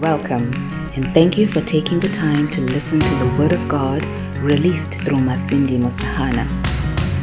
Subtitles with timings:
[0.00, 0.52] Welcome,
[0.94, 4.04] and thank you for taking the time to listen to the Word of God
[4.42, 6.46] released through Masindi Musahana.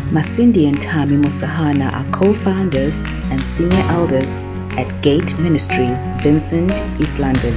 [0.10, 4.38] Masindi and Tami Musahana are co-founders and senior elders
[4.76, 7.54] at Gate Ministries, Vincent, East London.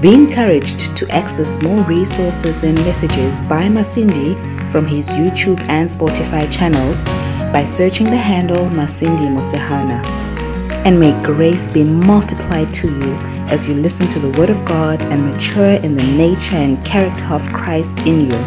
[0.00, 4.34] Be encouraged to access more resources and messages by Masindi
[4.72, 7.04] from his YouTube and Spotify channels
[7.52, 10.04] by searching the handle Masindi Musahana.
[10.84, 15.02] And may grace be multiplied to you as you listen to the Word of God
[15.04, 18.38] and mature in the nature and character of Christ in you.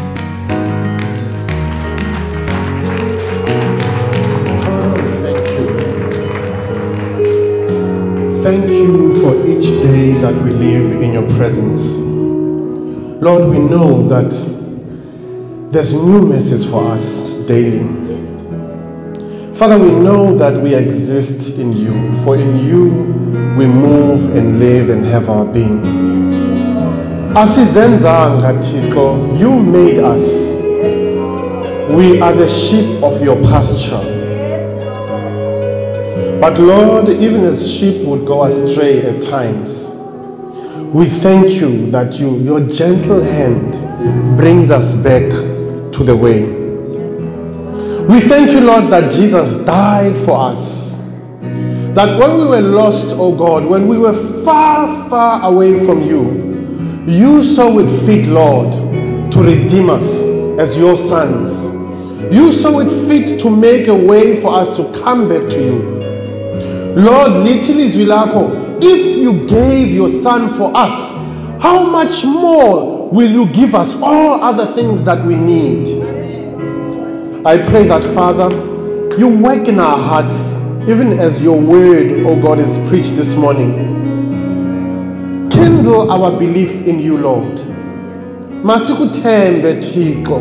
[8.43, 11.97] Thank you for each day that we live in your presence.
[11.97, 14.31] Lord, we know that
[15.71, 17.87] there's new mercies for us daily.
[19.53, 23.20] Father, we know that we exist in you, for in you
[23.57, 25.81] we move and live and have our being.
[27.33, 30.55] Asizenzanga Thixo, you made us.
[31.95, 34.19] We are the sheep of your pasture.
[36.41, 39.89] But Lord, even as sheep would go astray at times,
[40.93, 43.73] we thank you that you, your gentle hand
[44.37, 46.41] brings us back to the way.
[48.07, 50.91] We thank you, Lord, that Jesus died for us.
[51.93, 57.03] That when we were lost, oh God, when we were far, far away from you,
[57.05, 58.73] you saw it fit, Lord,
[59.31, 60.23] to redeem us
[60.57, 61.65] as your sons.
[62.33, 65.79] You saw it fit to make a way for us to come back to you.
[66.95, 71.13] Lord, little izwi lakho, if you gave your son for us,
[71.61, 75.87] how much more will you give us all other things that we need?
[77.45, 78.49] I pray that, Father,
[79.19, 80.40] you work in our hearts,
[80.87, 83.99] even as your word, oh God, is preached this morning.
[85.51, 87.59] Kindle our belief in you, Lord.
[88.63, 90.39] Masikuthembe Thixo.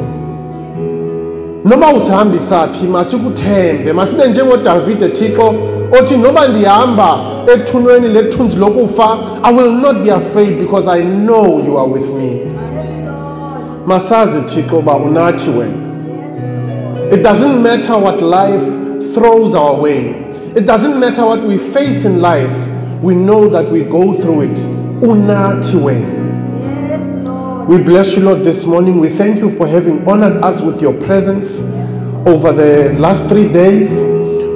[1.65, 5.55] Noma usihambisa phi masikuthembe masibe njengodavide Thixo
[6.01, 7.19] othi noba ndihamba
[7.55, 12.41] ethunweni lethunzi lokufa I will not be afraid because I know you are with me.
[13.87, 15.91] Masazi Thixo uba unathi wena.
[17.13, 18.81] It doesn't matter what life
[19.15, 20.30] throws our way.
[20.57, 22.71] It doesn't matter what we face in life.
[23.01, 24.59] We know that we go through it.
[25.01, 26.21] Unathi wena.
[27.69, 28.99] We bless you, Lord, this morning.
[28.99, 31.61] We thank you for having honored us with your presence
[32.27, 34.03] over the last three days.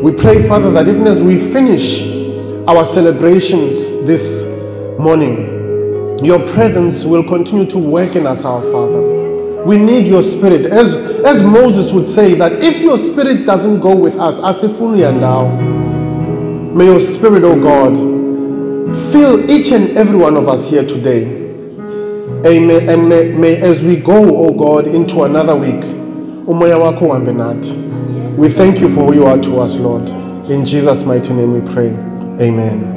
[0.03, 2.03] We pray, Father, that even as we finish
[2.67, 4.45] our celebrations this
[4.99, 9.63] morning, your presence will continue to work in us, our Father.
[9.65, 10.67] We need your spirit.
[10.67, 10.95] As,
[11.25, 15.84] as Moses would say, that if your spirit doesn't go with us, asifuni andao,
[16.75, 17.95] may your spirit, oh God,
[19.13, 21.25] fill each and every one of us here today.
[22.45, 22.89] Amen.
[22.89, 25.81] And may, may as we go, oh God, into another week,
[26.47, 28.37] umoya.
[28.37, 30.09] We thank you for who you are to us, Lord.
[30.51, 31.91] In Jesus' mighty name we pray.
[32.41, 32.95] Amen.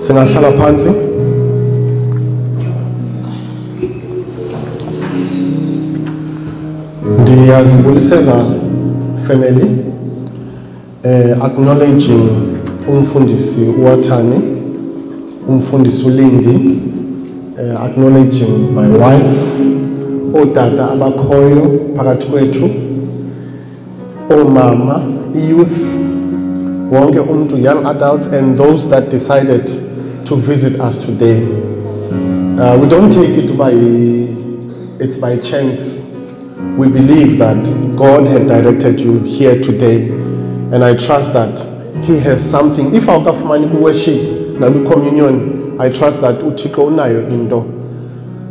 [0.00, 1.10] Singahlala.
[7.20, 8.44] Ndiyazibulisela
[9.26, 9.89] family
[11.04, 12.28] eh acknowledging
[12.88, 14.40] umfundisi uwathani
[15.48, 16.78] umfundisi ulindi
[17.58, 19.40] uh, acknowledging my wife
[20.42, 22.70] otata abakhoyo phakathi kwethu
[24.30, 25.02] omama
[25.50, 25.76] youth
[26.92, 29.70] wonke umuntu young adults and those that decided
[30.24, 31.42] to visit us today.
[32.58, 33.72] Uh, we don't take it by
[35.04, 36.04] it's by chance.
[36.78, 37.64] We believe that
[37.96, 40.29] god had directed you here today
[40.72, 41.66] and i trust that
[42.02, 44.18] he has something if awukafumani ku-worship
[44.60, 47.64] nakwi-communion I trust that uThixo unayo into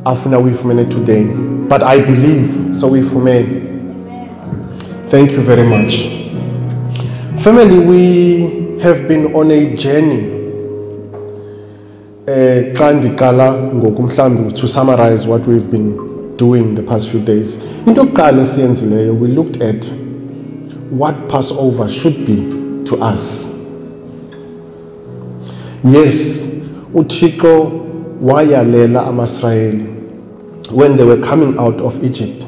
[0.06, 1.24] afuna uyifumene today.
[1.69, 3.62] But I believe so uyifumene.
[5.09, 6.08] Thank you very much.
[7.44, 10.38] Family, we have been on a journey.
[12.28, 17.58] Eh to summarize what we've been doing the past few days.
[17.85, 19.85] Into yokuqala esiyenzileyo we looked at
[20.90, 23.47] what Passover should be to us.
[25.84, 26.50] Yes,
[26.94, 27.72] uthixo
[28.22, 29.86] wayalela amasrayeli
[30.72, 32.46] when they were coming out of egypt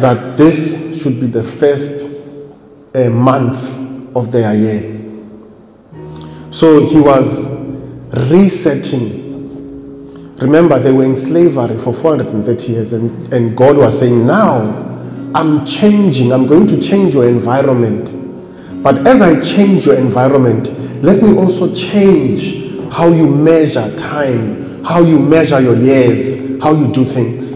[0.00, 2.10] that this should be the first
[2.94, 3.58] uh, month
[4.16, 5.00] of their year
[6.50, 7.46] so he was
[8.30, 9.24] resetting
[10.38, 14.87] remember they were in slavery for 430 years and, and god was saying now
[15.34, 16.32] i'm changing.
[16.32, 18.14] I'm going to change your environment.
[18.82, 20.72] But as i change your environment
[21.02, 26.92] let me also change how you measure time how you measure your years how you
[26.92, 27.54] do things.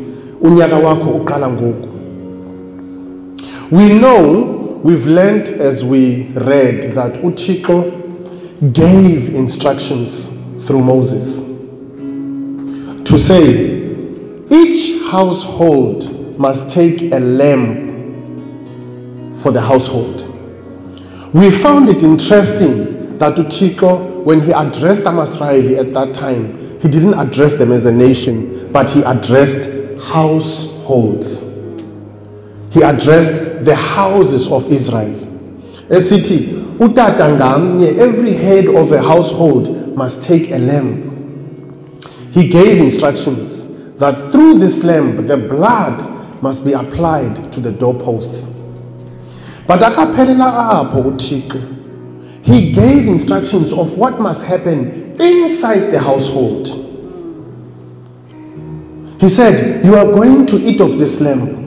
[3.70, 10.28] We know we've learned as we read that uthixo gave instructions
[10.66, 11.40] through moses
[13.08, 13.82] to say
[14.50, 16.02] each household
[16.38, 17.90] must take a lamb
[19.42, 20.28] for the household
[21.34, 27.14] we found it interesting that uthixo when he addressed amasraeli at that time he didn't
[27.14, 29.68] address them as a nation but he addressed
[30.02, 31.52] households
[32.72, 35.14] he addressed the houses of Israel.
[35.90, 42.00] Utata ngamnye every head of a household must take a lamb.
[42.30, 43.68] He gave instructions
[43.98, 46.00] that through this lamb the blood
[46.42, 48.42] must be applied to the doorposts.
[49.66, 52.44] But akaphelela apho uThixo.
[52.44, 56.68] He gave instructions of what must happen inside the household.
[59.20, 61.62] He said, You are going to eat of this lamb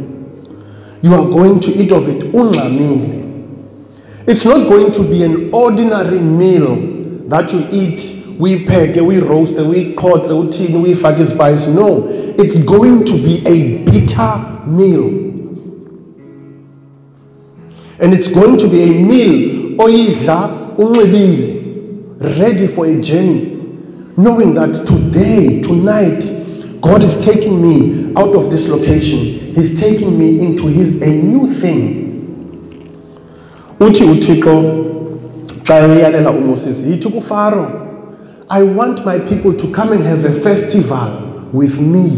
[1.06, 3.22] you are going to eat of it ungxamile
[4.28, 6.76] it's not going to be an ordinary meal
[7.28, 8.00] that you eat
[8.40, 12.04] uyipheke uyiroaste uyiqhotse uthini uyifake ispice no
[12.40, 14.38] it's going to be a bitter
[14.68, 15.34] meal.
[18.00, 19.78] And it's going to be a meal.
[19.78, 23.54] Oyidla unxibile ready for a journey.
[24.18, 26.24] Knowing that today tonight
[26.82, 29.54] god is taking me out of this location.
[29.56, 32.06] He's taking me into his a new thing.
[33.80, 34.86] Uthi uthixo
[35.66, 37.66] xa eyalela umoses yithi kufaro
[38.50, 42.12] i want my people to come and have a festival with me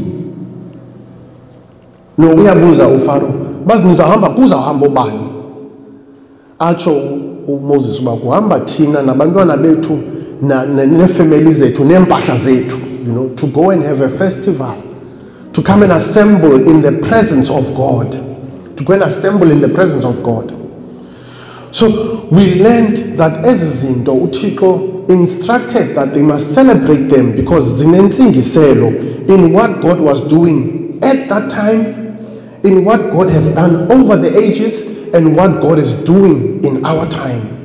[2.17, 3.29] no uyabuza ufaro
[3.65, 5.19] bazi nizahamba kuzahamba ubani
[6.59, 6.91] atsho
[7.47, 9.99] umoses uba kuhamba thina nabantwana bethu
[10.97, 12.77] neefemeli zethu neempahla zethu
[13.07, 14.75] you know to go and have a festival
[15.57, 18.11] to come and assemble in the presence of God.
[18.77, 20.53] To go and assemble in the presence of God.
[21.71, 29.16] So we learned that ezi zinto uThixo instructed that they must celebrate them because zinentsingiselo
[29.29, 31.83] in what God was doing at that time,
[32.63, 34.83] in what God has done over the ages,
[35.13, 37.57] and what God is doing in our time.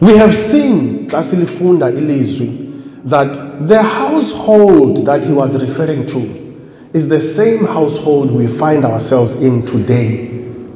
[0.00, 2.68] We have seen xa silifunda ilizwi
[3.04, 3.34] that
[3.66, 6.48] the household that he was referring to
[6.92, 10.26] is the same household we find ourselves in today,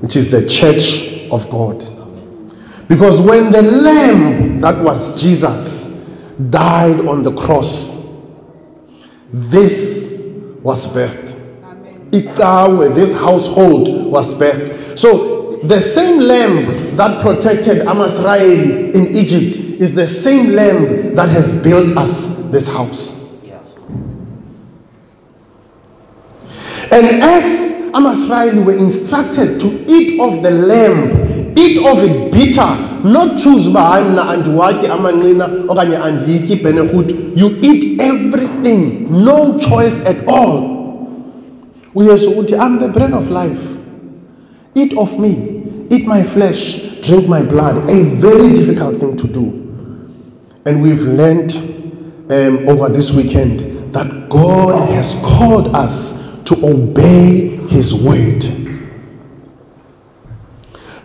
[0.00, 1.78] which is the church of God.
[2.88, 5.84] Because when the lamb that was Jesus
[6.50, 7.81] died on the cross,
[9.32, 10.12] this
[10.62, 11.38] was birthed.
[12.10, 14.98] Ikawe, this household was birthed.
[14.98, 21.50] So the same lamb that protected Amasrael in Egypt is the same lamb that has
[21.62, 23.20] built us this house.
[26.90, 27.44] And as
[27.92, 34.28] Amasrael were instructed to eat of the lamb, eat of it bitter, not choose mna
[34.28, 39.08] andiwatyi amanqina okanye andiyityi ibhenehut you eat everything.
[39.10, 40.62] No choice at all.
[41.94, 43.76] Uyesu uthi i'm the bread of life.
[44.74, 45.62] Eat of me.
[45.90, 46.80] Eat my flesh.
[47.02, 47.90] Drink my blood.
[47.90, 49.44] A very difficult thing to do.
[50.64, 51.52] And we've learned
[52.30, 53.60] um, over this weekend
[53.94, 56.12] that god has called us
[56.44, 58.61] to obey his word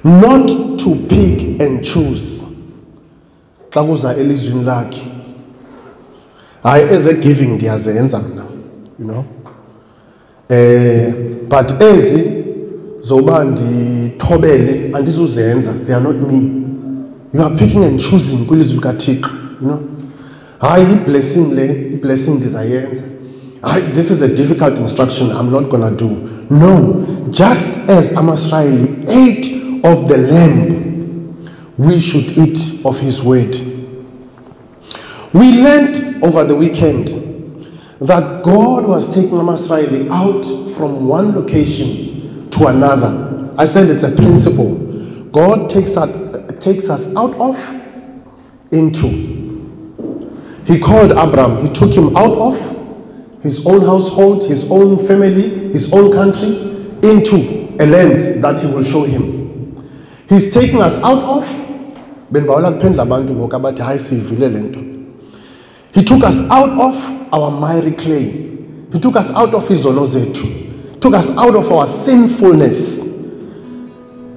[0.08, 2.48] not to pick and choose.
[3.72, 5.02] Xa kuza elizwini lakhe.
[6.64, 8.44] Hayi eze-giving ndiyazenza mna
[9.00, 9.24] you know?
[10.50, 11.14] Eh
[11.50, 12.24] but ezi
[13.02, 16.52] zoba ndithobele andizuzenza they are not me.
[17.34, 19.30] You are picking and choosing kwilizwi likathixo
[19.62, 19.80] you know?
[20.60, 23.04] Hayi iblessing le iblessing ndizayenza.
[23.62, 26.10] Hayi this is a difficult instruction i'm not gonna do.
[26.50, 33.56] No just as amasrayeli ate of the lamb we should eat of his word.
[35.32, 37.08] We learned over the weekend
[38.02, 43.54] that god was taking amasrayeli out from one location to another.
[43.58, 44.76] I said it's a principle.
[45.32, 47.58] God takes us, takes us out of
[48.74, 49.08] into.
[50.66, 55.94] He called Abram, he took him out of his own household, his own family, his
[55.94, 56.58] own country,
[57.10, 59.47] into a land that he will show him.
[60.30, 61.68] He's taking us out of
[62.30, 62.42] he
[66.04, 68.58] took us out of our miry clay.
[68.92, 71.00] He took us out of izono zethu.
[71.00, 73.06] Took us out of our sinfulness.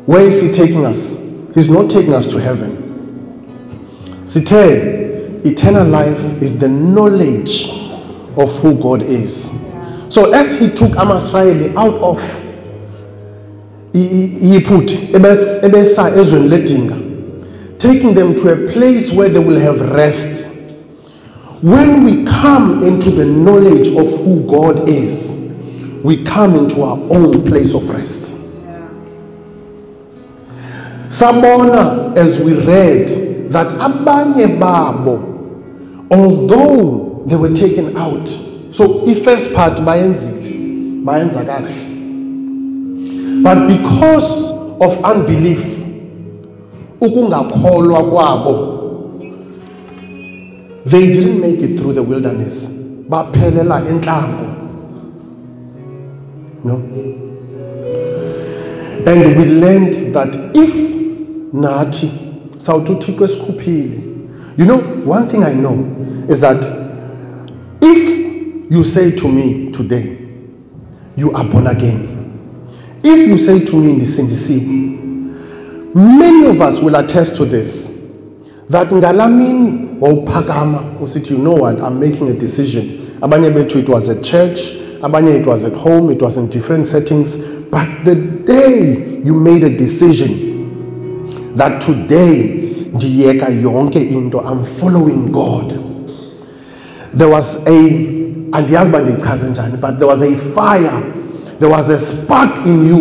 [0.06, 1.16] Where is he taking us?
[1.52, 4.22] He's not taking us to heaven.
[4.24, 7.70] Sithe eternal life is the knowledge
[8.36, 9.50] of who God is.
[10.10, 12.39] So as he took Amasraeli out of
[13.92, 16.10] Yiput, ebesa
[17.78, 20.52] taking them to a place where they will have rest.
[21.62, 25.36] When we come into the knowledge of who God is,
[26.04, 28.32] we come into our own place of rest.
[31.08, 39.52] Sabona, as we read, that abanye babo, although they were taken out, so the first
[39.52, 41.79] part bayenzile, bayenza.
[43.42, 45.86] But because of unbelief,
[47.00, 48.76] ukungakholwa kwabo,
[50.86, 52.70] they didn't make it through the wilderness.
[53.08, 54.46] Baphelela entlango.
[56.64, 56.76] No?
[59.06, 60.90] And we learned that if
[61.52, 62.10] nathi
[62.56, 63.98] sawuthi uthixo esikhuphile
[64.56, 65.74] you know one thing i know
[66.28, 66.64] is that
[67.80, 70.16] if you say to me today
[71.16, 72.19] you are born again
[73.02, 74.90] if you say to me ndisindisiwe
[75.94, 77.90] many of us will attest to this
[78.70, 81.80] that ngalamini wawuphakama usithi you know what?
[81.80, 82.84] I'm making a decision.
[83.20, 84.60] Abanye bethu it was at church
[85.02, 87.36] abanye it was at home it was in different settings
[87.70, 92.42] but the day you made a decision that today
[92.92, 95.74] ndiyeka yonke into i'm following god.
[97.14, 97.70] There was a
[98.52, 101.02] andiyazi uba ndiyichaze njani but there was a fire
[101.60, 103.00] there was a spark in you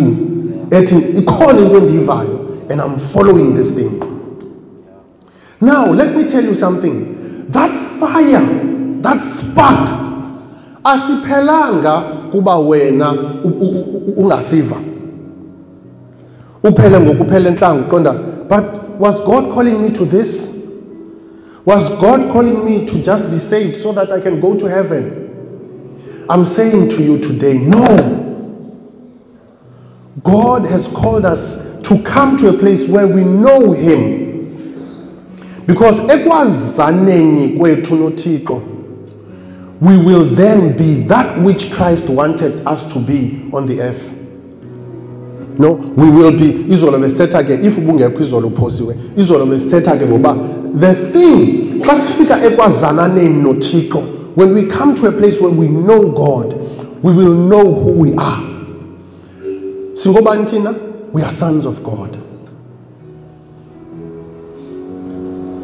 [0.70, 4.00] ethi ikhona into divine, and i'm following this thing
[5.60, 8.44] now let me tell you something that fire
[9.02, 9.88] that spark
[10.84, 11.94] asiphelanga
[12.32, 13.12] kuba wena
[14.16, 14.76] ungasiva
[16.62, 18.14] uphele ngokuphela entlango uqonda
[18.48, 20.54] but was God calling me to this?
[21.64, 26.26] Was God calling me to just be saved so that I can go to heaven?
[26.28, 28.29] I'm saying to you today, no.
[30.22, 31.56] God has called us
[31.88, 34.28] to come to a place where we know Him.
[35.66, 36.00] Because
[39.80, 44.16] we will then be that which Christ wanted us to be on the earth.
[45.60, 50.36] no we will be izolo besithetha ke if ubungekho izolo uphosiwe izolo besithetha ke ngoba
[50.74, 54.02] the thing xa sifika ekwazananeni nothixo
[54.36, 56.54] when we come to a place where we know god
[57.02, 58.49] we will know who we are
[60.02, 60.72] singobani thina
[61.12, 62.16] we are sons of god.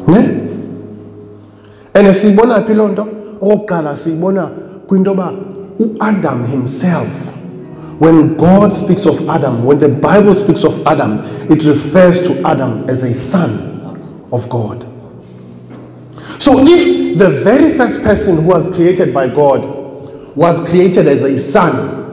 [0.07, 0.19] Ne?
[1.93, 3.07] And siyibona phi loo nto?
[3.41, 4.43] Okokuqala siyibona
[4.87, 5.33] kwinto yoba
[5.79, 7.37] uadam himself
[7.99, 11.19] when God speaks of Adam, when the Bible speaks of Adam,
[11.51, 14.83] it refers to Adam as a son of God.
[16.39, 21.39] So if the very first person who was created by God was created as a
[21.39, 22.06] son,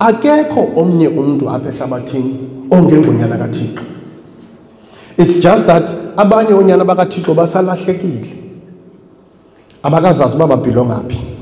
[0.00, 2.34] akekho omnye umntu apha ehlabathini
[2.70, 3.82] ongengunyana kathixo.
[5.18, 8.36] It's just that abanye oonyana bakathixo basalahlekile.
[9.82, 11.36] Abakazazi uba babhilonga phi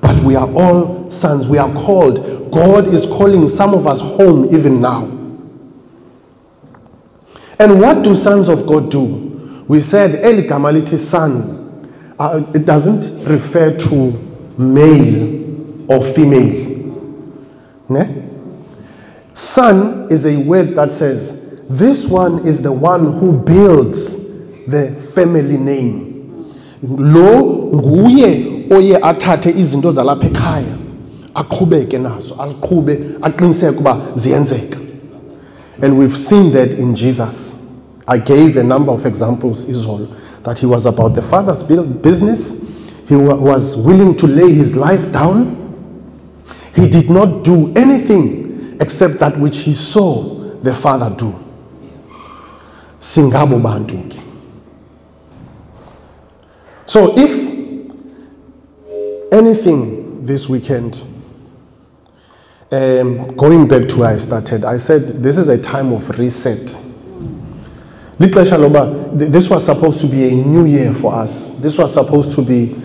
[0.00, 1.48] but we are all sons.
[1.48, 2.50] We are called.
[2.50, 5.04] God is calling some of us home even now.
[7.58, 9.64] And what do sons of god do?
[9.68, 11.62] We said eli gama lithi son
[12.18, 13.94] uh, it doesn't refer to
[14.58, 16.71] male or female
[17.88, 18.32] ne?
[19.34, 24.16] son is a word that says this one is the one who builds
[24.66, 26.52] the family name.
[26.82, 30.78] Lo nguye oye athathe izinto zalapha ekhaya
[31.34, 34.78] aqhubeke nazo aziqhube aqiniseke ukuba ziyenzeka.
[35.80, 37.58] And we've seen that in jesus.
[38.06, 42.52] I gave a number of examples izolo that he was about the father's business.
[43.08, 45.61] He was willing to lay his life down
[46.74, 50.22] he did not do anything except that which he saw
[50.62, 51.32] the father do.
[52.98, 54.20] Singabo bantu ke.
[56.86, 57.52] So if
[59.32, 61.04] anything this weekend
[62.70, 66.78] um, going back to where i started i said this is a time of reset.
[68.18, 71.50] Lixesha loba this was supposed to be a new year for us.
[71.58, 72.76] This was supposed to be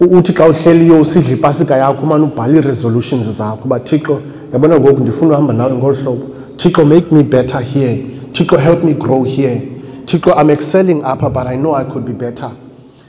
[0.00, 4.20] uthi xa uhleliyo usidla ipasika yakho umane ubhala ii-resolutions zakho uba thixo
[4.52, 6.26] yabona ngoku ndifuna uhamba nawe ngolu hlobo.
[6.56, 8.06] Thixo make me better here.
[8.32, 9.62] Thixo help me grow here.
[10.04, 12.50] Thixo i'm excelling apha but i know i could be better.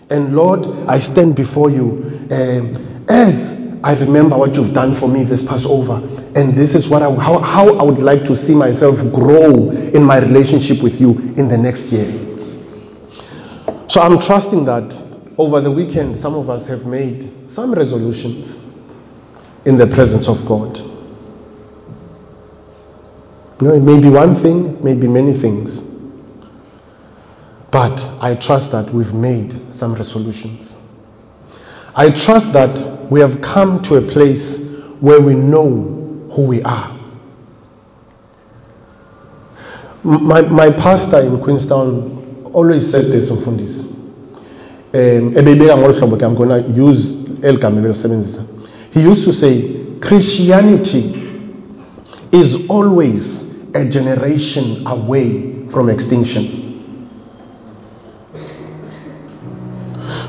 [0.10, 2.26] And lord i stand before you.
[2.32, 2.76] Um,
[3.08, 6.02] as i remember what you've done for me this passover
[6.36, 10.04] and this is what I, how, how i would like to see myself grow in
[10.04, 12.12] my relationship with you in the next year.
[13.88, 15.09] So I'm trusting that
[15.40, 18.60] over the weekend, some of us have made some resolutions
[19.64, 20.78] in the presence of God.
[23.62, 25.82] You know, it may be one thing, it may be many things.
[27.72, 30.78] But I trust that we've made some resolutions.
[31.96, 34.60] I trust that we have come to a place
[35.00, 35.70] where we know
[36.34, 37.00] who we are.
[40.04, 43.89] My, my pastor in Queenstown always said this mfundisi um
[44.94, 48.42] Um, ebeyibeka ngolu ke i'm going to use eli ebelisebenzisa
[48.92, 49.62] he used to say
[50.02, 51.30] christianity
[52.32, 56.68] is always a generation away from extinction.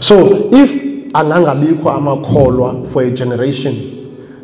[0.01, 0.71] So if
[1.13, 3.97] angangabikho amakholwa for a generation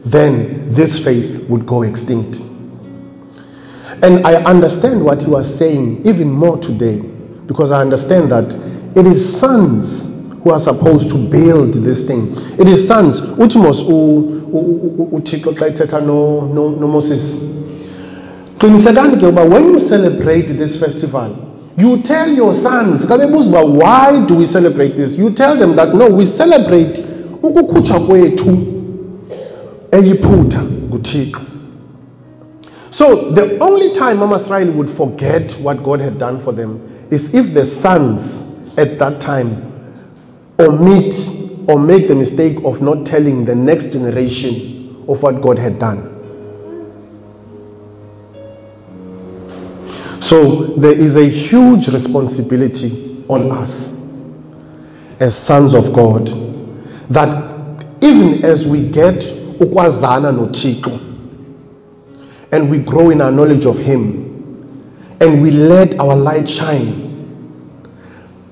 [0.04, 2.40] then this faith would go extinct.
[4.02, 8.54] And I understand what he was saying even more today because I understand that
[8.96, 10.05] it is sons
[10.46, 12.32] who are supposed to build this thing.
[12.56, 13.20] It is sons.
[13.20, 17.34] Uthi mos u- u- u- uThixo xa no no no Moses.
[18.58, 21.34] Qinisekani ke uba when you celebrate this festival,
[21.76, 25.16] you tell your sons, xa bebuza uba why do we celebrate this?
[25.16, 27.04] You tell them that no, we celebrate
[27.42, 28.56] ukukhutshwa kwethu
[29.90, 31.40] eyiphutha nguThixo.
[32.90, 37.34] So the only time Mama Israel would forget what God had done for them is
[37.34, 38.46] if the sons
[38.78, 39.72] at that time
[40.58, 41.14] omit
[41.68, 46.12] or make the mistake of not telling the next generation of what God had done.
[50.20, 53.94] So there is a huge responsibility on us
[55.20, 56.26] as sons of God
[57.10, 59.20] that even as we get
[59.60, 61.00] ukwazana noThixo
[62.52, 64.24] and we grow in our knowledge of him
[65.20, 67.05] and we let our light shine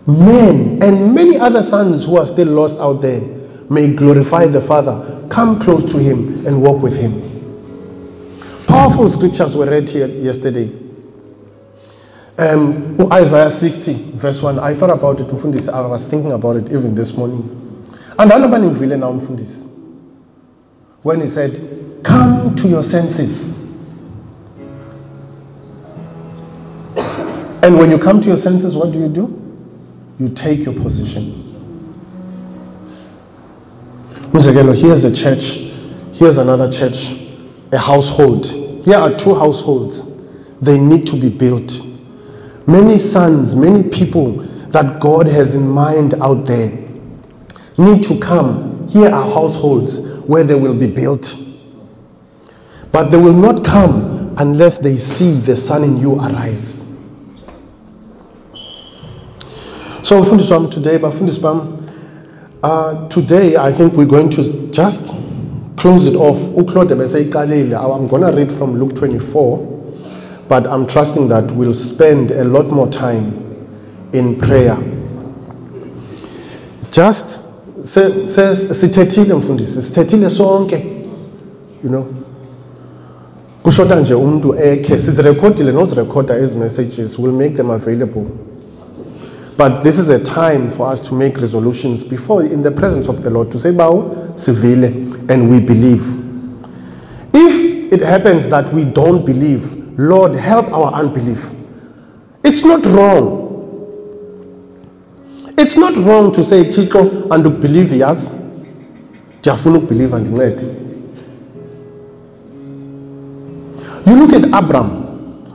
[0.07, 3.21] men and many other sons who are still lost out there
[3.71, 5.27] may glorify the father.
[5.31, 7.31] Come close to him and walk with him.
[8.67, 10.81] Powerful scriptures were read here yesterday.
[12.37, 15.73] Um, Isaiah 60 verse 1 I thought about it mfundisi.
[15.73, 17.43] I was thinking about it even this morning.
[18.19, 19.69] And andanoba nimvile now mfundisi.
[21.03, 23.55] When he said come to your senses.
[27.63, 29.44] And when you come to your senses what do you do
[30.19, 31.51] you take your position.
[34.33, 35.55] Umzekelo here's a church
[36.15, 37.13] here's another church
[37.73, 38.47] a household.
[38.47, 40.07] Here are two households.
[40.61, 41.73] They need to be built.
[42.67, 44.33] Many sons many people
[44.75, 46.71] that god has in mind out there
[47.77, 48.89] need to come.
[48.89, 51.37] Here are households where they will be built.
[52.93, 56.84] But they will not come unless they see the sun in you arise
[60.05, 61.61] so mfundisi wami today bafundisi bam
[62.63, 65.15] uh, today i think we're going to just
[65.77, 66.51] close it off.
[66.57, 66.65] I'm
[68.09, 69.59] going to read from luke 24
[70.49, 73.33] but i'm trusting that we'll spend a lot more time
[74.13, 74.77] in prayer.
[76.91, 77.41] Just
[77.83, 80.77] sithethile mfundisi sithethile sonke
[81.85, 82.05] you know.
[83.63, 88.25] Kushota nje umuntu ekhe sizirekhodile nozirekhoda ezi messages we'll make them available
[89.57, 93.23] but this is a time for us to make resolutions before in the presence of
[93.23, 94.85] the lord to say bawo sivile
[95.31, 96.03] and we believe.
[97.33, 101.53] If it happens that we don't believe lord help our unbelief.
[102.43, 103.43] It's not wrong.
[105.57, 108.33] It's not wrong to say thixo andikubhilivi yazi
[109.39, 110.65] ndiyafuna ukubhiliva ndincede
[114.07, 115.04] you look at Abram.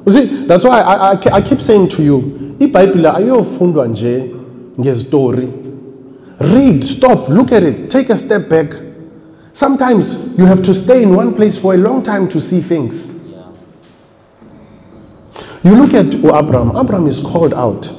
[0.05, 4.35] You see, that's why I, I, I keep saying to you, ibhayibhile ayofundwa nje
[4.79, 5.53] ngezitori.
[6.39, 8.73] Read, stop, look at it, take a step back.
[9.53, 13.09] Sometimes you have to stay in one place for a long time to see things.
[15.63, 16.77] You look at Abraham.
[16.77, 17.91] Abraham is called out.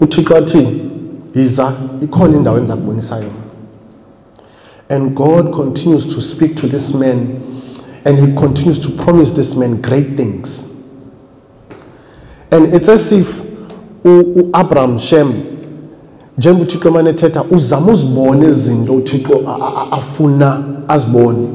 [0.00, 0.68] uthixo athi
[1.34, 3.30] yiza ikhona indawo endiza kubonisa yona
[4.88, 7.40] and god continues to speak to this man
[8.06, 10.68] and he continues to promise this man great things.
[12.52, 13.44] And it's as if
[14.04, 15.32] uabraham shem
[16.38, 19.40] njengoba uthixo emane ethetha uzama uzibone izinto uthixo
[19.90, 21.48] afuna azibone.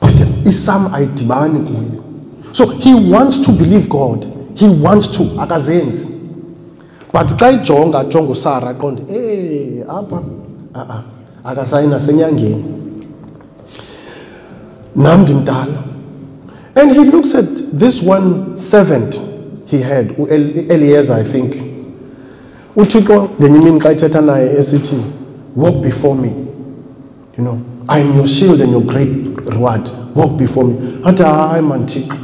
[0.00, 2.02] But isam ayidibani kuye
[2.52, 4.26] so he wants to believe god.
[4.54, 6.08] He wants to akazenzi.
[7.12, 10.22] But xa ijonga ajonga usara aqonde eh apha
[10.74, 11.02] a-a
[11.44, 11.88] akasayi
[14.96, 15.82] nasenyangeni nam ndimdala
[16.74, 19.22] and he looks at this one servant
[19.66, 20.14] he had
[20.70, 21.54] eliezer i think.
[22.76, 24.94] Uthixo ngenye imini xa
[25.56, 26.28] walk before me
[27.38, 29.08] you know i am your shield and your great
[29.46, 29.90] reward.
[30.14, 32.16] Walk before me athi hayi man thixo.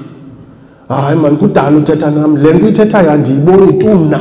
[0.88, 2.36] Hayi man kudala uthetha nam.
[2.36, 4.20] Le nto ithethayo andiyiboni tu mna.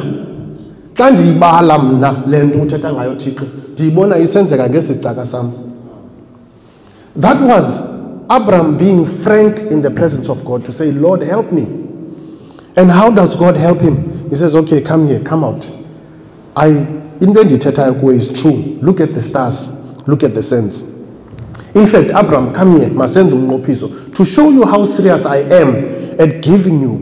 [0.94, 5.52] Xa ndiyibala mna le nto uthetha ngayo thixo ndiyibona isenzeka ngesi sicaka sam.
[7.16, 7.91] That was
[8.30, 11.64] abraham being frank in the presence of god to say lord help me.
[12.76, 14.30] And how does god help him?
[14.30, 15.70] He says okay come here come out.
[16.56, 18.52] I into endiyithethayo kuwe is true.
[18.82, 19.70] Look at the stars.
[20.08, 20.82] Look at the sands.
[21.74, 25.76] In fact abraham come here masenze umnqophiso to show you how serious i am
[26.20, 26.96] at giving you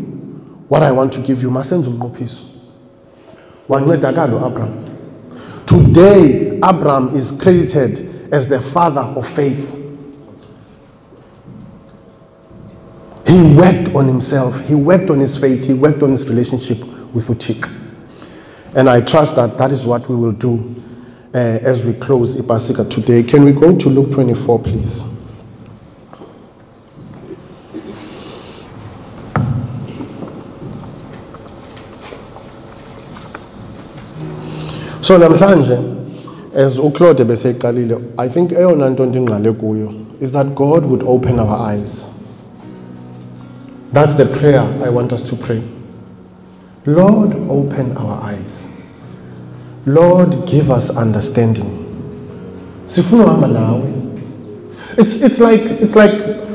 [0.68, 2.42] what i want to give you masenze umnqophiso
[3.68, 4.74] wancedakala uabraham
[5.66, 9.80] today abraham is credited as the father of faith
[13.30, 14.60] he worked on himself.
[14.68, 15.66] He worked on his faith.
[15.66, 16.80] He worked on his relationship
[17.14, 17.80] with uthixo
[18.76, 20.76] and i trust that that is what we will do
[21.34, 23.22] uh, as we close ipasika today.
[23.24, 25.04] Can we go to luke 24 please?
[35.02, 35.96] So namhlanje
[36.54, 41.72] as uclaude beseyiqalile i think eyona nto ndingqale kuyo is that god would open our
[41.72, 42.09] eyes
[43.92, 45.64] that's the prayer i want us to pray.
[46.86, 48.70] Lord open our eyes.
[49.86, 51.86] Lord give us understanding.
[54.98, 56.12] It's, it's like it's like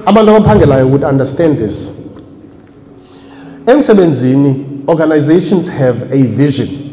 [0.06, 1.90] abantu abaphangelayo would understand this.
[3.66, 6.83] Emsebenzini organizations have a vision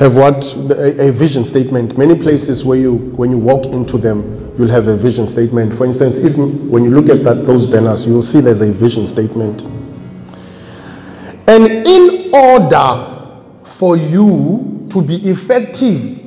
[0.00, 1.98] have what a, a vision statement.
[1.98, 5.74] Many places where you when you walk into them you'll have a vision statement.
[5.74, 9.06] For instance even when you look at that those banners you'll see there's a vision
[9.06, 9.62] statement.
[11.46, 13.28] And in order
[13.64, 16.26] for you to be effective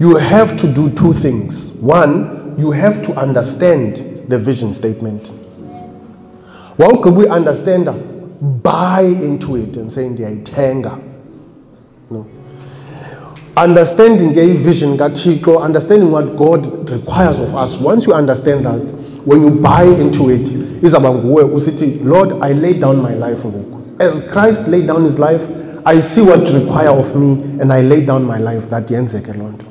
[0.00, 1.72] you have to do two things.
[1.72, 5.32] One you have to understand the vision statement.
[6.78, 7.94] Wawugqiba uyiunderstanda
[8.62, 11.07] buy into it and say ndiyayithenga no.
[13.58, 17.76] Understanding a vision kaThixo, understanding what God requires of us.
[17.76, 18.78] Once you understand that,
[19.26, 20.48] when you buy into it,
[20.80, 23.44] izaba nguwe usithi, Lord, I lay down my life.
[23.98, 25.44] As Christ laid down his life,
[25.84, 28.70] I see what require of me and I lay down my life.
[28.70, 29.66] That yenzeke loo nto.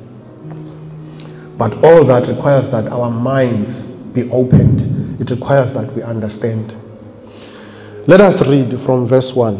[1.58, 5.21] But all that requires that our minds be opened.
[5.21, 6.76] It requires that we understand.
[8.06, 9.56] Let us read from verse 1.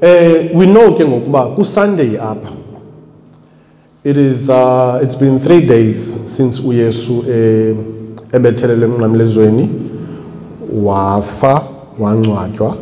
[0.00, 2.61] Uh, we know ke ngokuba kusunday apha
[4.04, 7.76] it is uh, it's been three days since uyesu eh,
[8.32, 9.70] ebethelelwe emnqamlezweni.
[10.72, 11.62] Wafa
[11.98, 12.76] wangcwatywa.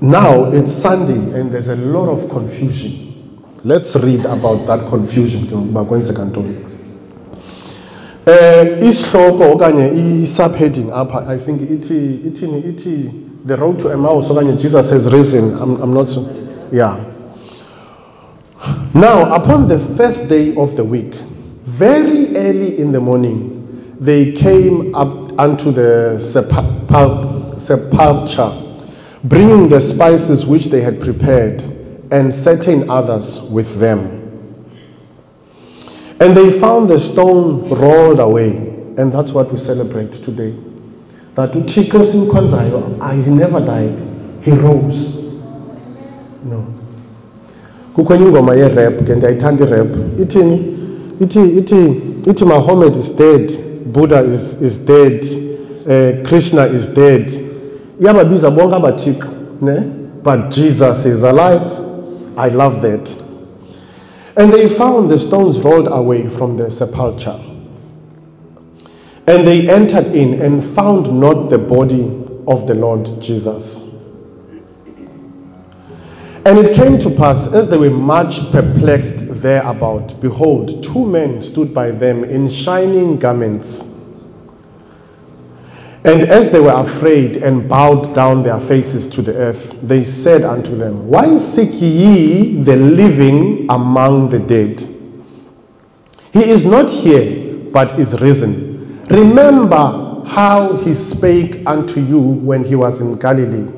[0.00, 2.92] Now it's sunday and there's a lot of confusion.
[3.64, 5.84] Let's read about that confusion ke ngokuba
[9.44, 13.10] okanye i-subheading apha i think ithini ithi
[13.46, 15.54] the road to Emmaus okanye Jesus has risen.
[15.54, 16.28] I'm, I'm not so
[16.72, 17.09] yeah
[18.94, 21.14] now upon the first day of the week
[21.64, 26.18] very early in the morning they came up unto the
[27.56, 28.70] sepulchre
[29.24, 31.62] bringing the spices which they had prepared
[32.10, 34.16] and certain others with them.
[36.18, 38.56] And they found the stone rolled away
[38.96, 40.52] and that's what we celebrate today.
[41.34, 44.00] That uthixo simkhonzayo ah, he never died.
[44.42, 45.16] He rose.
[46.42, 46.79] No
[47.94, 49.96] kukho enye ingoma yerap ke ndiyayithanda irap.
[50.20, 50.76] Ithini
[51.20, 51.80] ithi ithi
[52.26, 53.52] ithi mahomet is dead
[53.92, 55.24] buddha is, is dead
[55.86, 57.30] uh, krishna is dead.
[58.00, 59.28] Iyababiza bonke abathixo
[59.62, 59.80] ne?
[60.22, 61.80] But jesus is alive.
[62.36, 63.22] I love that.
[64.36, 67.38] And they found the stones rolled away from the sepulchre.
[69.26, 72.04] And they entered in and found not the body
[72.46, 73.89] of the Lord Jesus.
[76.46, 81.74] And it came to pass, as they were much perplexed thereabout, behold, two men stood
[81.74, 83.82] by them in shining garments.
[86.02, 90.44] And as they were afraid and bowed down their faces to the earth, they said
[90.44, 94.80] unto them, Why seek ye the living among the dead?
[96.32, 99.04] He is not here, but is risen.
[99.10, 103.70] Remember how he spake unto you when he was in Galilee,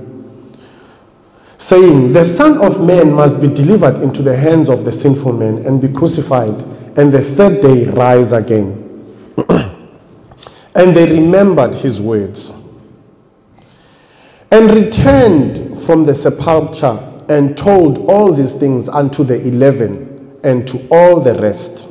[1.63, 5.59] saying, The Son of Man must be delivered into the hands of the sinful men
[5.65, 6.61] and be crucified,
[6.99, 8.79] and the third day rise again.
[10.75, 12.55] and they remembered his words
[14.51, 20.87] and returned from the sepulchre and told all these things unto the eleven and to
[20.91, 21.89] all the rest.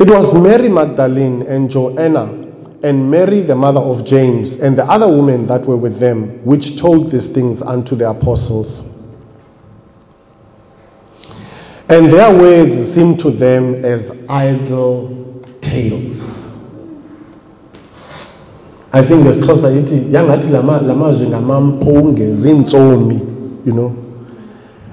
[0.00, 2.43] It was Mary Magdalene and Joanna
[2.84, 6.76] and Mary, the mother of James, and the other women that were with them, which
[6.76, 8.84] told these things unto the apostles.
[11.88, 16.44] And their words seemed to them as idle tales.
[18.92, 23.96] I think ngesixhosa yithi yangathi lama lamazwi ngamampunge zintsomi you know.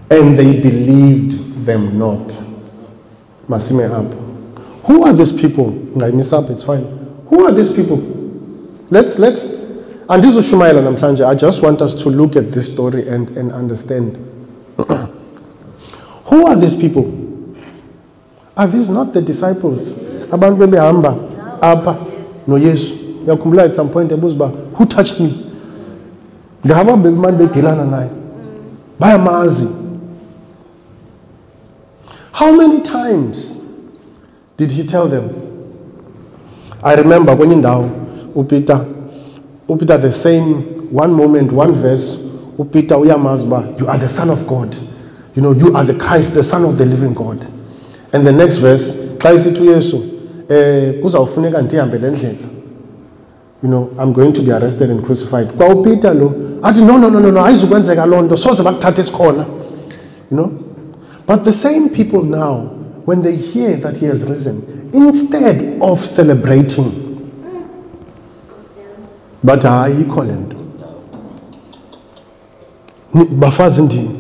[0.10, 2.30] And they believed them not.
[3.50, 4.18] Masime apho.
[4.86, 5.72] Who are these people?
[5.72, 7.01] Ngayimisa it's fine
[7.32, 7.96] who are these people?
[8.90, 9.42] Let's let's
[10.10, 11.26] andizushumayela namhlanje.
[11.26, 14.18] I just want us to look at this story and and understand.
[16.26, 17.06] Who are these people?
[18.58, 19.94] Are these not the disciples?
[20.30, 21.16] Abantu bebehamba
[21.62, 21.96] apha.
[22.48, 25.32] Noyesu uyakhumbula at some point ebuza who touched me?
[26.66, 28.10] Ngaba bebemane bedilana naye.
[29.00, 29.70] Bayamazi.
[32.34, 33.58] How many times
[34.58, 35.51] did he tell them
[36.84, 37.86] i remember kwenye indawo
[38.36, 38.86] upeter
[39.68, 40.56] upeter the same
[40.94, 42.18] one moment one verse
[42.58, 43.48] upeter uyamazi
[43.80, 44.76] you are the son of god.
[45.36, 47.46] You know you are the christ the son of the living god.
[48.14, 50.02] And the next verse xa isithi uyesu
[50.50, 51.64] eh kuzawufuneka
[53.64, 55.48] you know i'm going to be arrested and crucified.
[55.58, 59.46] Kwaupeter lo athi no no no no no ayizukwenzeka loo nto soze bakuthathe sikhona
[60.32, 60.52] you know?
[61.26, 67.08] But the same people now when they hear that he has risen instead of celebrating.
[69.44, 70.56] But hayi ikho le nto
[73.40, 74.16] bafazi ndini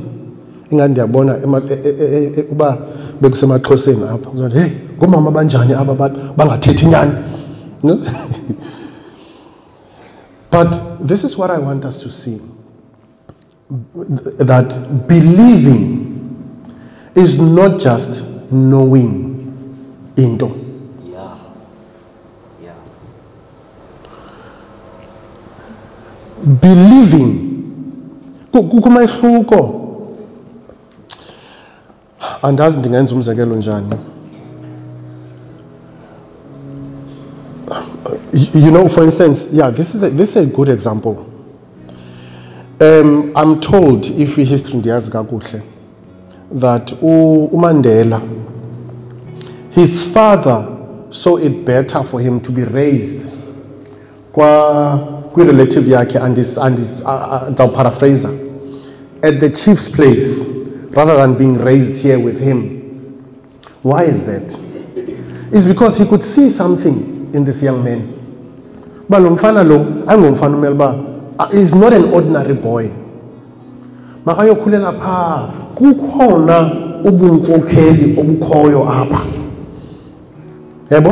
[0.71, 1.37] ingathi ndiyabona
[2.51, 2.77] uba
[3.21, 4.29] bekusemaxhoseni apha.
[4.29, 7.11] Uzothi, hey ngoomama abanjani aba bantu bangathethi nyani?
[7.83, 7.95] No?
[10.51, 10.71] but
[11.07, 12.39] this is what i want us to see.
[14.39, 16.07] That believing
[17.15, 19.37] is not just knowing
[20.17, 20.45] into.
[21.11, 21.37] Yeah.
[22.63, 22.73] Yeah.
[26.61, 27.47] believing.
[28.51, 29.77] Ku- kukho umehluko
[32.41, 33.95] andazi ndingenza umzekelo njani?
[38.53, 41.15] You know for instance yeah this is a, this is a good example.
[42.79, 45.61] Um i'm told if history ndiyazi kakuhle
[46.59, 48.21] that umandela
[49.71, 50.77] his father
[51.09, 53.29] saw it better for him to be raised
[54.33, 58.51] kwi-relative yakhe andis- andis- a- a- ndizawuparaphraser
[59.23, 60.45] at the chief's place
[60.91, 62.77] rather than being raised here with him.
[63.81, 64.57] Why is that?
[65.51, 68.17] Is because he could see something in this young man.
[69.09, 72.91] Uba lo mfana lo uh, is not an ordinary boy
[74.25, 76.71] makayokhulela phaa kukhona
[77.03, 79.21] ubunkokheli obukhoyo apha.
[80.89, 81.11] Yebo?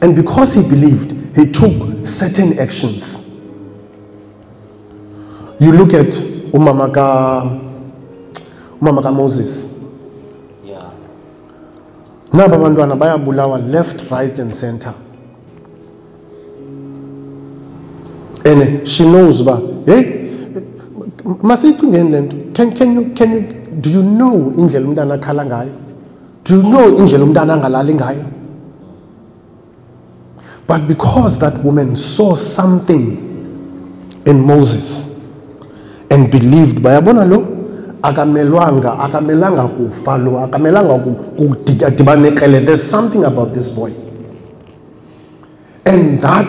[0.00, 3.20] And because he believed he took certain actions.
[5.60, 6.10] You look at
[6.52, 7.58] umama ka
[8.80, 9.68] umama kaMoses
[10.66, 10.90] Yeah.
[12.32, 14.94] naba bantwana bayabulawa left right and center.
[18.44, 20.23] And she knows uba hey
[21.24, 22.36] masiyicingeni le nto.
[22.54, 23.40] Can, can, you, can you,
[23.80, 25.72] do you know indlela umntana akhala ngayo?
[26.44, 28.24] Do you know indlela umntana angalali ngayo?
[30.66, 33.20] But because that woman saw something
[34.24, 35.08] in moses
[36.10, 37.38] and believed bayabona lo
[38.02, 40.98] akamelwanga akamelanga kufa lo akamelanga
[41.36, 43.92] kudibana nekrele there's something about this boy.
[45.84, 46.48] And that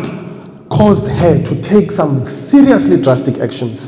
[0.70, 3.85] caused her to take some seriously drastic actions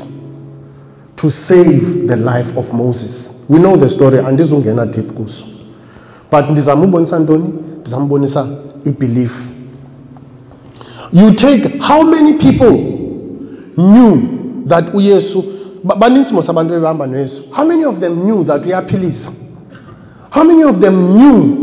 [1.20, 3.32] to save the life of moses.
[3.48, 5.44] We know the story andizungena deep kuso.
[6.30, 7.44] But ndizama ubonisa ntoni?
[7.80, 8.46] Ndizama ubonisa
[8.84, 9.52] ibelief.
[11.12, 12.76] You take how many people
[13.76, 14.20] knew
[14.66, 15.44] that uyesu
[15.84, 17.42] ba- banintsi mos abantu bebehamba noyesu.
[17.50, 19.30] How many of them knew that uyaphilisa?
[20.30, 21.56] How many of them knew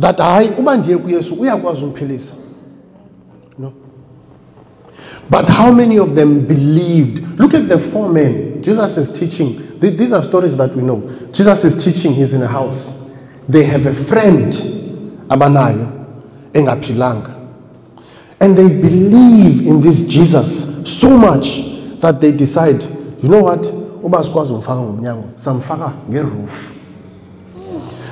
[0.00, 2.34] that hayi uba ndiye kuyesu uyakwazi umphilisa?
[2.34, 2.37] no
[5.30, 7.38] but how many of them believed?
[7.38, 9.78] Look at the four men jesus is teaching.
[9.80, 11.08] These are stories that we know.
[11.32, 12.12] Jesus is teaching.
[12.12, 12.94] He's in a house.
[13.48, 14.52] They have a friend
[15.28, 17.36] abanayo engaphilanga.
[18.40, 21.62] And they believe in this Jesus so much
[22.00, 23.72] that they decide, you know what?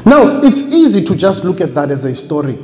[0.05, 2.59] Now, it's easy to just look at that as a story.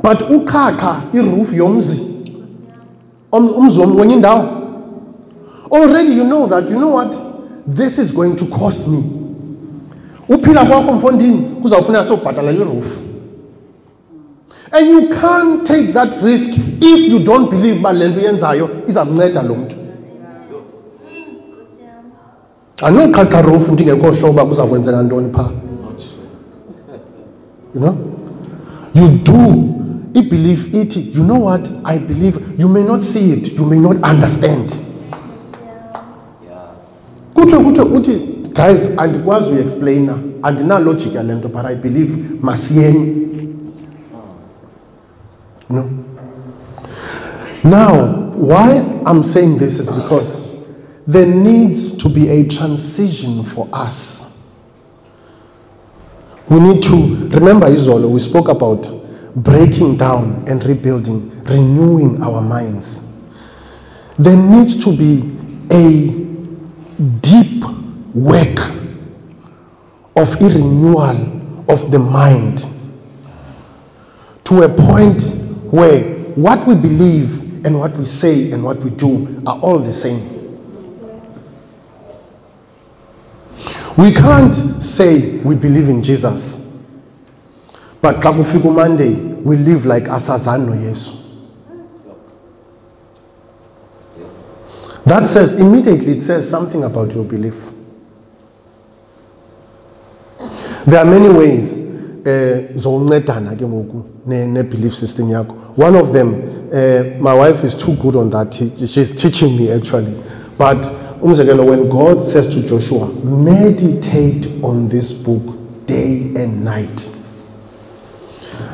[0.00, 2.11] But ukhakha iroof yomzi
[3.32, 4.44] Um, Om- umzi wom kwenye indawo
[5.70, 7.16] already you know that you know what?
[7.76, 9.04] This is going to cost me.
[10.28, 13.02] Uphila kwakho mfondini kuzawufuneka sobhatalela iroof
[14.72, 19.42] and you can't take that risk if you don't believe uba le nto uyenzayo izamnceda
[19.42, 19.76] lo mntu.
[22.82, 25.50] Andinoqhaqha roof ndingekho sure uba kuza kwenzeka ntoni phaa.
[27.74, 27.94] You know?
[28.94, 29.64] You do
[30.14, 31.70] ibelief it, you know what?
[31.84, 32.58] I believe.
[32.58, 33.52] You may not see it.
[33.52, 34.70] You may not understand.
[37.34, 38.20] Kuthiwe kuthiwe uthi
[38.54, 42.98] guys andikwazi uyiexplaina andinalogic yale nto but i believe masiyeni.
[45.68, 45.76] Hmm.
[45.76, 45.90] No.
[47.64, 50.40] Now why i'm saying this is because
[51.08, 54.24] there needs to be a transition for us.
[56.50, 56.96] We need to
[57.30, 59.01] remember izolo we spoke about
[59.36, 63.00] breaking down and rebuilding renewing our minds
[64.18, 65.30] there needs to be
[65.70, 66.08] a
[67.20, 67.64] deep
[68.14, 68.58] work
[70.16, 72.68] of a renewal of the mind
[74.44, 75.22] to a point
[75.70, 76.02] where
[76.34, 80.40] what we believe and what we say and what we do are all the same.
[83.96, 86.56] We can't say we believe in Jesus,
[88.02, 91.12] but xa kufika we live like asazani noyesu.
[95.04, 97.72] That says immediately it says something about your belief.
[100.86, 101.76] There are many ways
[102.24, 105.54] eh zokuncedana ke ngoku ne belief system yakho.
[105.76, 108.54] One of them eh my wife is too good on that.
[108.54, 110.14] He- She's teaching me actually.
[110.58, 110.82] But
[111.20, 115.42] umzekelo when God says to Joshua, meditate on this book
[115.86, 117.11] day and night.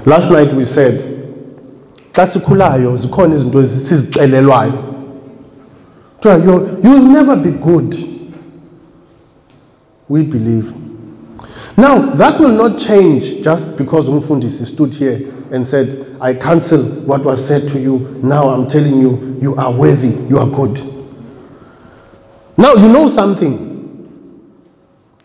[0.06, 1.00] Last night we said
[2.12, 4.72] xa sikhulayo zikhona izinto esizicelelwayo
[6.20, 7.94] Kuthiwa, "You- You'll never be good.
[10.08, 10.74] We believe.
[11.76, 15.20] Now, that will not change just because Umfundisi stood here
[15.52, 18.18] and said, I cancel what was said to you.
[18.22, 20.80] Now I'm telling you, you are worthy, you are good.
[22.56, 24.08] Now, you know something.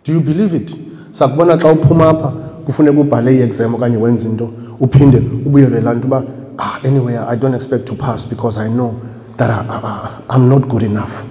[0.04, 0.76] Do you believe it?
[1.12, 2.34] Sakubona xa uphuma apha
[2.66, 4.50] kufuneka ubhale i-exam okanye wenze into
[4.80, 6.24] uphinde ubuyele laa nto uba
[6.58, 8.96] ah, anyway I don't expect to pass because I know
[9.38, 11.26] that I, I, I'm not good enough.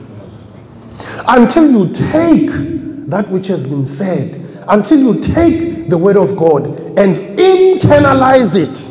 [1.28, 2.50] Until you take
[3.08, 6.66] that which has been said, until you take the word of God
[6.98, 8.88] and internalize it.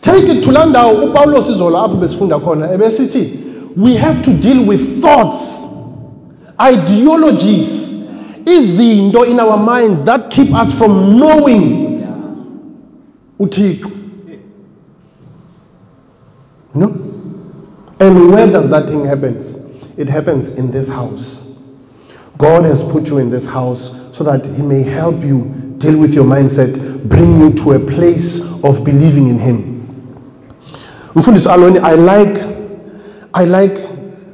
[0.00, 4.66] Take it to laa ndawo upawulos izolo apho besifunda khona ebesithi we have to deal
[4.66, 5.66] with thoughts
[6.58, 7.87] ideologies
[8.48, 11.88] izinto in our minds that keep us from knowing
[13.38, 13.94] uthixo.
[16.74, 16.86] No?
[18.00, 19.56] And where does that thing happens?
[19.96, 21.44] It happens in this house.
[22.36, 26.14] God has put you in this house so that he may help you deal with
[26.14, 29.74] your mindset bring you to a place of believing in him.
[31.14, 32.38] Mfundisi aloni i like
[33.34, 33.76] i like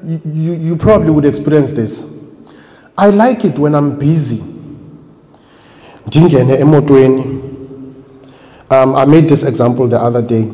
[0.05, 2.05] you, you, you probably would experience this
[2.97, 4.43] i like it when i'm busy.
[6.07, 7.41] Ndingene emotweni.
[8.71, 10.51] Um, i made this example the other day.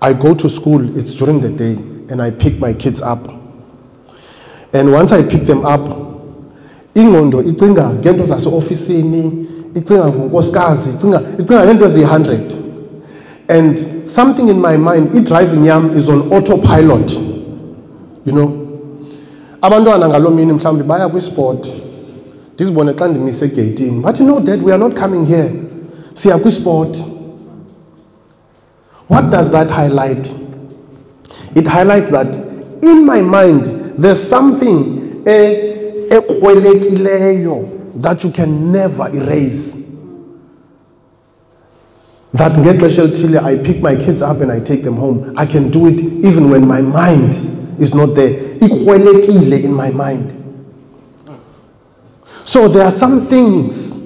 [0.00, 1.74] I go to school it's during the day
[2.10, 3.28] and i pick my kids up.
[4.72, 5.88] And once i pick them up
[6.94, 12.40] ingqondo icinga ngeento zaseofisini icinga ngonkosikazi icinga icinga ngeento eziyi-100
[13.48, 17.10] and something in my mind i-driving yam is on autopilot.
[18.26, 18.67] You know
[19.62, 21.72] abantwana ngaloo mini mhlawumbi baya kwisport.
[22.54, 25.52] Ndizibone xa ndimise egeyitini bathi no dad we are not coming here.
[26.14, 26.96] Siya kwisport.
[29.08, 30.36] What does that highlight?
[31.54, 32.36] It highlights that
[32.82, 33.64] in my mind
[33.98, 34.98] there's something
[36.10, 37.68] ekrwelekileyo
[38.02, 39.78] that you can never erase.
[42.34, 45.34] That ngexesha elithile i pick my kids up and i take them home.
[45.36, 48.30] I can do it even when my mind is not there.
[48.58, 50.34] Ikrwelekile in my mind.
[52.44, 53.98] So there are some things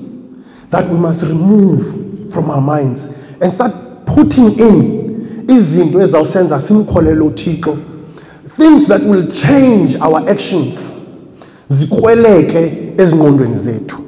[0.71, 3.07] that we must remove from our minds
[3.41, 7.79] and start putting in izinto ezawusenza simkholele uthixo.
[8.57, 10.97] Things that will change our actions
[11.69, 13.99] zikrweleke ezingqondweni zethu.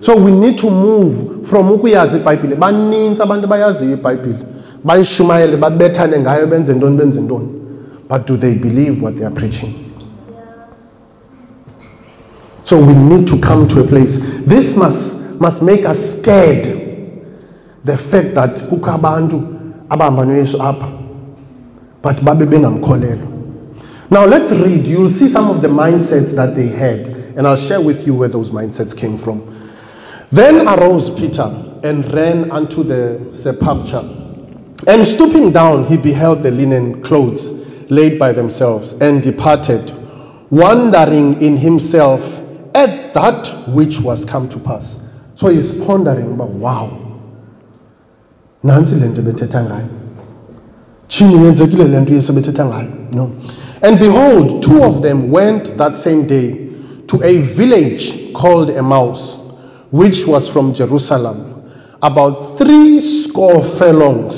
[0.00, 2.56] So we need to move from ukuyazi ibhayibhile.
[2.56, 4.44] Banintsi abantu abayaziyo ibhayibhile.
[4.84, 7.48] Bayishumayele babethane ngayo benze ntoni benze ntoni
[8.08, 9.84] but do they believe what they are preaching?
[12.64, 14.18] So we need to come to a place.
[14.40, 16.64] This must, must make us scared.
[17.84, 20.98] The fact that kukho abantu abahamba noyesu apha
[22.02, 24.10] but babe bengamkholelwa.
[24.10, 24.86] Now let's read.
[24.86, 28.28] You'll see some of the mindsets that they had and i'll share with you where
[28.28, 29.42] those mindsets came from.
[30.30, 34.04] Then arose peter and ran unto the sepulchre.
[34.86, 37.50] And stooping down he beheld the linen clothes
[37.90, 39.92] laid by themselves and departed
[40.50, 42.40] wondering in himself
[42.74, 44.98] at that which was come to pass.
[45.34, 47.08] So he's pondering about wow
[48.64, 49.88] nansi lento bethetha ngayo?
[51.08, 53.12] Chini yenzekile ngayo?
[53.14, 53.36] No.
[53.82, 56.68] And behold two of them went that same day
[57.06, 59.38] to a village called Emmaus
[59.90, 61.54] which was from Jerusalem
[62.02, 64.37] about three score furlongs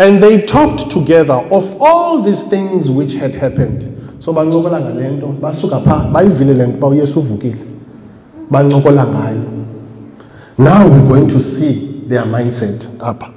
[0.00, 3.82] and they talked together of all these things which had happened.
[4.18, 7.64] So bancokola ngale nto basuka phaa bayivile le nto uyesu uvukile
[8.50, 9.42] bancokola ngayo.
[10.56, 13.30] Now we're going to see their mindset apha.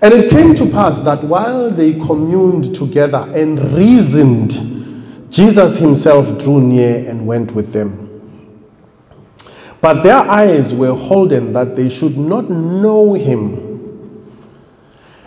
[0.00, 4.52] And it came to pass that while they communed together and reasoned
[5.30, 8.08] jesus himself drew near and went with them.
[9.82, 13.65] But their eyes were holden that they should not know him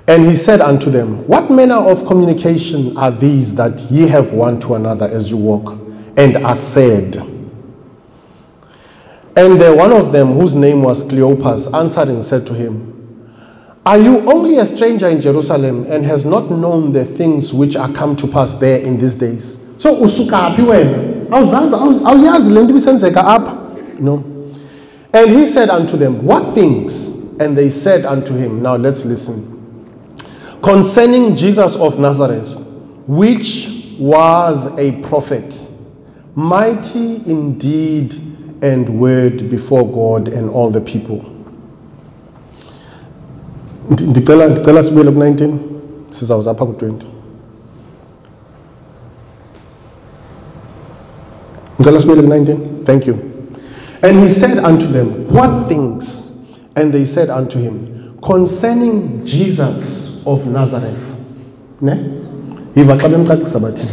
[0.09, 4.59] and he said unto them, What manner of communication are these that ye have one
[4.61, 5.77] to another as you walk,
[6.17, 7.15] and are said?
[9.35, 13.31] And there one of them, whose name was Cleopas, answered and said to him,
[13.85, 17.91] Are you only a stranger in Jerusalem, and has not known the things which are
[17.91, 19.57] come to pass there in these days?
[19.77, 21.27] So usukaphi wena?
[21.29, 23.99] Awuyazi le nto ibisenzeka apha?
[23.99, 24.23] No.
[25.13, 27.09] And he said unto them, What things?
[27.39, 29.58] And they said unto him, Now let's listen
[30.61, 32.59] concerning Jesus of Nazareth,
[33.07, 35.69] which was a prophet,
[36.35, 38.13] mighty in deed
[38.61, 41.35] and word before God and all the people.
[43.89, 45.57] Ndicela ndicela sibuyele ku-19
[46.09, 46.93] sizawuza apha ku-20
[51.79, 53.15] Ngicela sibuyele ku-19 thank you.
[54.01, 56.31] And he said unto them what things?
[56.75, 59.88] And they said unto him concerning jesus
[60.25, 61.15] of nazareth
[61.81, 61.93] ne?
[62.75, 63.89] Yiva xa bemcacisa bathini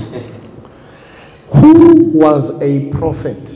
[1.48, 3.50] who was a prophet?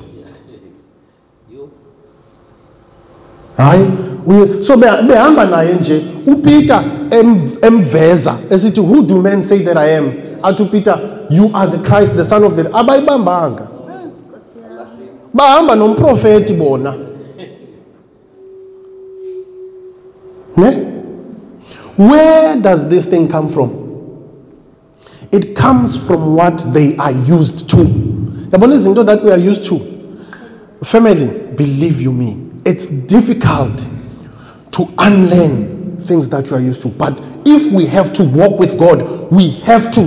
[3.56, 3.86] Hayi
[4.26, 6.02] uye- so beha- behamba naye nje.
[6.26, 10.12] Upeter em- emveza esithi who do men say that i am?
[10.42, 13.68] Athi upeter you are the christ the son of the abayibambanga.
[15.34, 16.94] Bahamba nomprofeti bona.
[20.56, 20.86] Ne?
[22.00, 23.78] Where does this thing come from?
[25.30, 27.76] It comes from what they are used to.
[27.76, 29.78] Yabona izinto that we are used to.
[30.82, 33.78] Family believe you me it's difficult
[34.72, 36.88] to unlearn things that you are used to.
[36.88, 40.00] But if we have to walk with god we have to.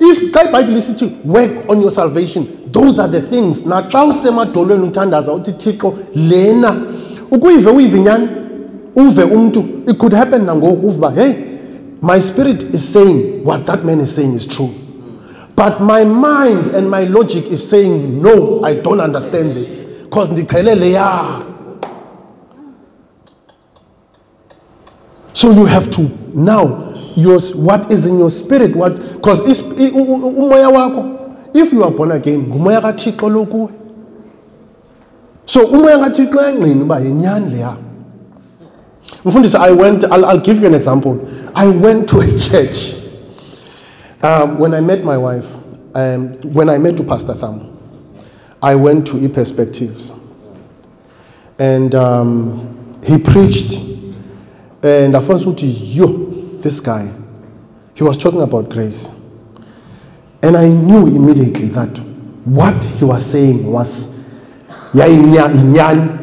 [0.00, 3.62] If xa ibhayibhile isithi work on your salvation those are the things.
[3.62, 6.72] Naxa usemadolweni uthandaza uthi thixo lena
[8.96, 11.34] uve umntu it could happen nangoku uve uba hey
[12.00, 14.70] my spirit is saying what that man is saying is true.
[15.56, 19.84] But my mind and my logic is saying no i don't understand this.
[20.04, 21.44] Because ndiqhele leya.
[25.32, 31.56] So you have to now your what is in your spirit what because umoya wakho
[31.56, 33.68] if you are born again ngumoya kaThixo lo kuwe
[35.46, 37.87] so umoya kaThixo uyangqina uba yenyani leya.
[39.24, 41.18] Mfundisi I went I'll, I'll give you an example
[41.54, 42.94] I went to a church
[44.22, 45.46] um, when I met my wife
[45.94, 47.60] um, when I met to Pastor Tham
[48.62, 50.14] I went to e-perspectives
[51.58, 53.88] and um, he preached
[54.82, 57.12] and I first thought, yo, this guy,
[57.94, 59.10] he was talking about grace.
[60.40, 61.98] And I knew immediately that
[62.44, 64.06] what he was saying was
[64.94, 66.17] yayinya inyani.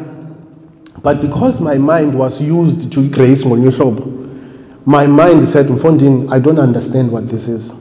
[1.02, 4.16] But because my mind was used to grace ngonyuhlobo,
[4.86, 7.74] my mind said, Mfondini, I don't understand what this is.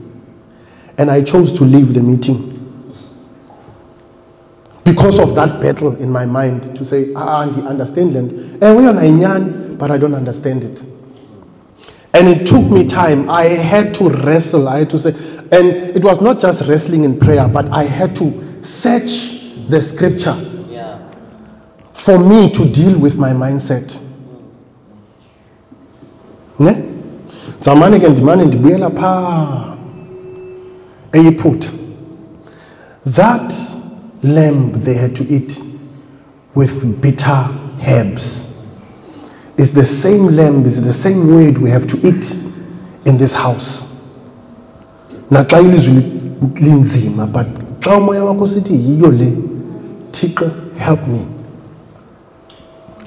[0.97, 2.53] And I chose to leave the meeting.
[4.83, 9.77] Because of that battle in my mind to say, ah, I understand land.
[9.77, 10.81] But I don't understand it.
[12.13, 13.29] And it took me time.
[13.29, 14.67] I had to wrestle.
[14.67, 15.09] I had to say,
[15.51, 20.54] and it was not just wrestling in prayer, but I had to search the scripture.
[22.05, 23.99] For me to deal with my mindset.
[26.59, 26.75] Ne?
[27.61, 29.75] zamane ke ndimane ndibuyela phaa
[31.11, 31.69] eyiphutha
[33.05, 33.53] that
[34.23, 35.63] lamb they had to eat
[36.55, 37.49] with bitter
[37.85, 38.45] herbs
[39.57, 42.39] is the same lamb is the same word we have to eat
[43.05, 43.85] in this house
[45.31, 46.21] naxa ilizwi li-
[46.55, 47.47] linzima but
[47.79, 49.33] xa umoya wakho sithi yiyo le
[50.11, 51.34] thixo help me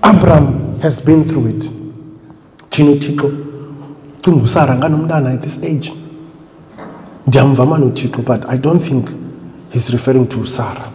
[0.02, 1.70] abraham has been through it.
[2.70, 3.30] Thina uthixo
[4.20, 5.92] cinga usara at this age.
[7.26, 7.92] Ndiyamva mani
[8.24, 9.08] but i don't think
[9.70, 10.92] he's referring to sarah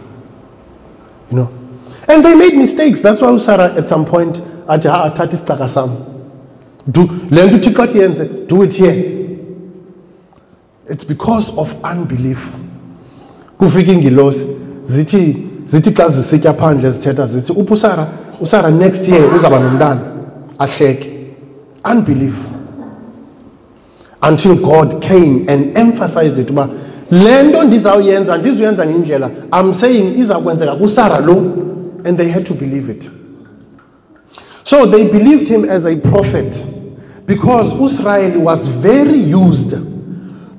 [1.30, 1.50] you know?
[2.08, 3.00] And they made mistakes.
[3.00, 5.90] That's why usarah at some point athi ha athatha isicaka sam.
[6.90, 9.38] Do le nto athi yenze do it here.
[10.86, 12.58] It's because of unbelief.
[13.58, 14.48] Kufika iingilosi
[14.84, 18.08] zithi zithi xa zisitya phandle zithetha zithi uphi usara
[18.40, 20.00] usara next year uzaba nomntana
[20.58, 21.10] ahleke.
[21.84, 22.50] Unbelief.
[24.22, 26.68] Until god came and emphasized it uba
[27.10, 29.30] le nto ndizawuyenza ndizuyenza ngendlela
[29.60, 31.36] i'm saying iza kwenzeka kusara lo
[32.04, 33.10] and they had to believe it.
[34.64, 36.64] So they believed him as a prophet
[37.26, 39.70] because Israel was very used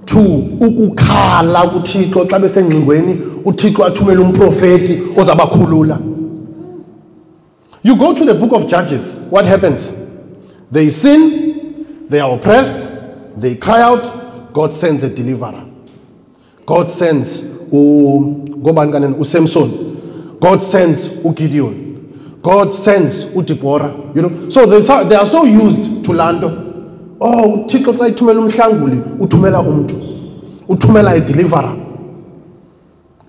[0.06, 0.20] to
[0.60, 6.00] ukukhala kuThixo xa besengxingweni uThixo athumele umprofeti ozabakhulula.
[7.86, 9.94] You go to the book of Judges, what happens?
[10.72, 12.88] They sin, they are oppressed,
[13.40, 15.70] they cry out, God sends a deliverer.
[16.66, 19.20] God sends kanene.
[20.40, 22.42] God sends uGideon.
[22.42, 24.16] God sends uDeborah.
[24.16, 27.18] You know, so they are so used to lando.
[27.22, 29.96] Oh, uThixo xa ithumela umhlanguli uthumela umuntu.
[30.68, 31.76] Uthumela a deliverer.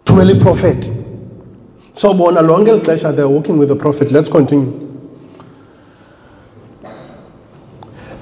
[0.01, 0.96] Uthumela iprofeti.
[1.97, 4.13] So bona lonke eli xesha they are working with the prophet.
[4.13, 4.87] Let's continue.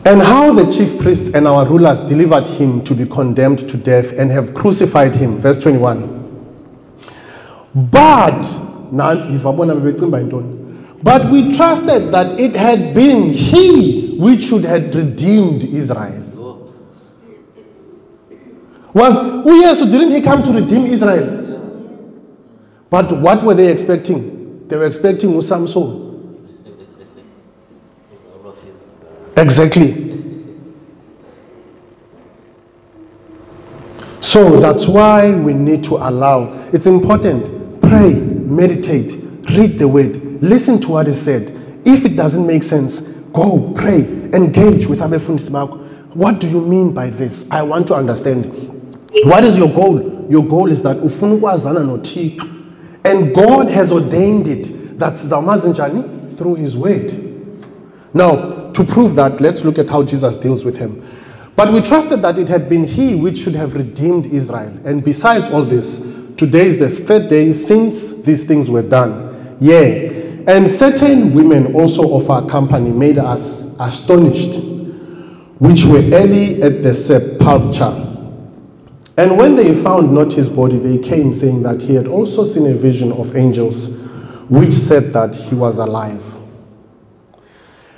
[0.04, 4.12] And how the chief priests and our rulers delivered him to be condemned to death
[4.12, 5.38] and have crucified him.
[5.38, 6.20] Verse 21.
[7.74, 8.42] But.
[11.02, 16.20] But we trusted that it had been he which should have redeemed Israel.
[18.92, 21.43] Was oh, uYesu didn't he come to redeem Israel?
[22.94, 24.68] But what were they expecting?
[24.68, 26.38] They were expecting uSamson.
[29.36, 30.12] Exactly.
[34.20, 36.52] So that's why we need to allow.
[36.72, 37.80] It's important.
[37.82, 39.14] Pray, meditate,
[39.50, 41.50] read the word, listen to what is said.
[41.84, 46.14] If it doesn't make sense, go pray, engage with abefundisi bakho.
[46.14, 47.44] What do you mean by this?
[47.50, 48.46] I want to understand.
[49.24, 50.28] What is your goal?
[50.30, 52.54] Your goal is that ufuna ukwazana noThixo.
[53.04, 57.12] And God has ordained it that sizawumazi njani through his word.
[58.14, 61.06] Now, to prove that, let's look at how Jesus deals with him.
[61.56, 64.80] But we trusted that it had been he which should have redeemed Israel.
[64.84, 65.98] And besides all this,
[66.36, 69.56] today is the third day since these things were done.
[69.60, 74.60] Yea, and certain women also of our company made us astonished,
[75.58, 78.13] which were early at the sepulchre.
[79.16, 82.66] And when they found not his body, they came saying that he had also seen
[82.66, 83.88] a vision of angels,
[84.48, 86.22] which said that he was alive.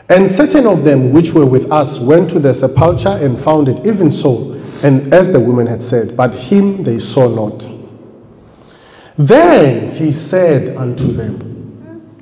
[0.08, 3.86] And certain of them which were with us went to the sepulchre and found it
[3.86, 4.52] even so,
[4.82, 7.68] and as the women had said, but him they saw not.
[9.16, 12.12] Then he said unto them,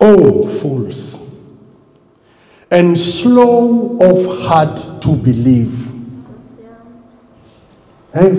[0.00, 1.24] O fools,
[2.70, 5.87] and slow of heart to believe.
[8.14, 8.32] Hey,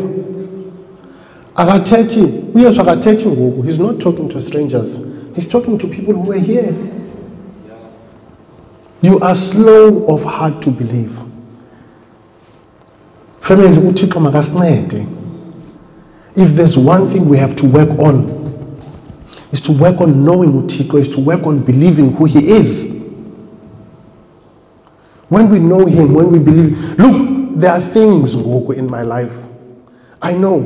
[1.55, 5.01] akathethi uyesu akathethi ngoku he's not talking to strangers.
[5.36, 6.74] He's talking to people who are here.
[9.01, 11.17] You are slow of heart to believe.
[13.39, 15.05] Family uthixo makasincede.
[16.36, 18.39] If there's one thing we have to work on
[19.51, 22.88] is to work on knowing uthixo is to work on believing who he is.
[25.30, 29.49] When we know him when we believe look there are things ngoku in my life
[30.22, 30.61] i know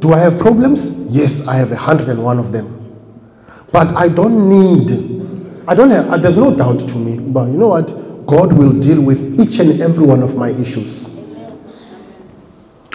[0.00, 2.74] do i have problems yes i have a hundred and one of them
[3.72, 5.18] but i don't need
[5.68, 7.88] I don't have, uh, there's no doubt to me, but you know what?
[8.26, 11.06] God will deal with each and every one of my issues.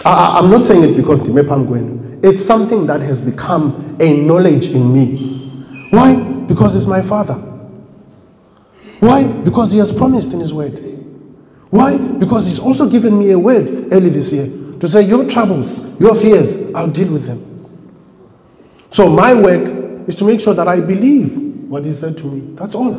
[0.04, 2.20] I, am not saying it because I'm going.
[2.24, 5.16] It's something that has become a knowledge in me.
[5.90, 6.16] Why?
[6.16, 7.34] Because it's my father.
[8.98, 9.22] Why?
[9.22, 10.76] Because he has promised in his word.
[11.70, 11.96] Why?
[11.96, 14.46] Because he's also given me a word early this year
[14.84, 17.40] to say, Your troubles, your fears, I'll deal with them.
[18.90, 21.38] So my work is to make sure that I believe
[21.70, 22.54] what he said to me.
[22.54, 22.92] That's all.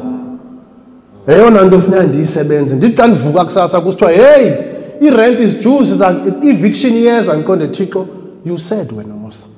[1.27, 2.75] Eyona nto funeka ndiyisebenze.
[2.75, 4.53] Ndithi xa ndivuka kusasa kusithiwa heyi
[5.01, 5.53] i-rent is
[7.35, 8.07] ndiqonde thixo.
[8.45, 9.49] You said wena mos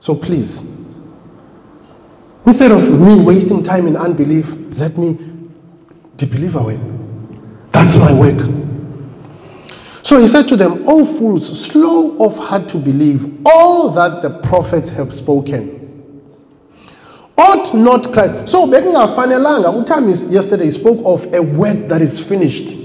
[0.00, 0.62] so please
[2.46, 5.16] instead of me wasting time in unbelief let me
[6.16, 6.80] ndibhiliva wena.
[7.72, 8.59] That's my work
[10.10, 14.30] So he said to them, O fools, slow of heart to believe all that the
[14.30, 16.34] prophets have spoken.
[17.38, 18.48] Ought not Christ.
[18.48, 22.76] So bekungafanelanga uThamis yesterday spoke of a work that is finished.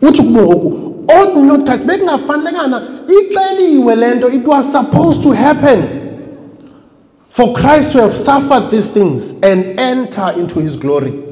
[0.00, 1.84] Uthi ought not Christ.
[1.84, 6.82] Bekungafanelekanga ixeliwe lento it was supposed to happen.
[7.28, 11.22] For Christ to have suffered these things and enter into his glory.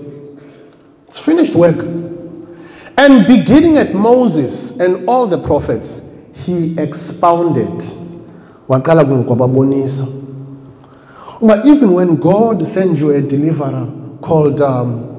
[1.08, 2.05] It's finished work.
[2.98, 6.02] And beginning at Moses and all the prophets,
[6.34, 7.82] he expounded.
[8.66, 8.86] But
[11.66, 13.92] even when God sends you a deliverer
[14.22, 15.12] called um,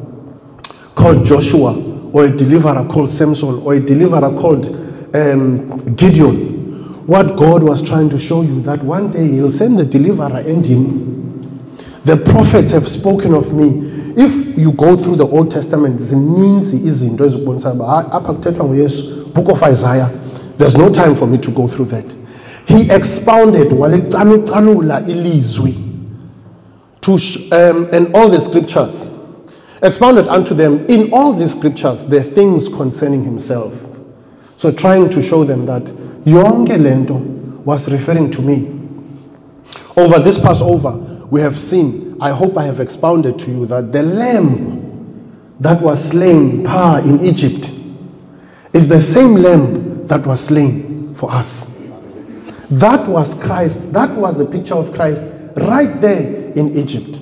[0.95, 1.75] called Joshua,
[2.11, 4.67] or a deliverer called Samson, or a deliverer called
[5.15, 9.85] um, Gideon, what God was trying to show you that one day He'll send the
[9.85, 11.67] deliverer and him.
[12.03, 13.96] The prophets have spoken of me.
[14.19, 19.03] If you go through the Old Testament, zininzi izinto ezikubonisa uba "Ah, apha kuthethwa nguyesu
[19.33, 20.09] book of isaiah
[20.57, 22.15] there's no time for me to go through that.
[22.65, 25.75] He expounded walicalucalula ilizwi
[27.01, 27.11] to
[27.51, 29.13] um, and all the scriptures
[29.83, 30.87] expounded unto them.
[30.87, 33.99] In all these scriptures the things concerning himself.
[34.55, 35.83] So trying to show them that
[36.25, 37.13] yonke lento
[37.63, 38.67] was referring to me.
[39.95, 40.97] Over this passover
[41.29, 46.09] we have seen i hope i have expounded to you that the lamb that was
[46.09, 47.71] slain par in egypt
[48.73, 51.71] is the same lamb that was slain for us
[52.69, 55.21] that was christ that was the picture of christ
[55.55, 57.19] right there in egypt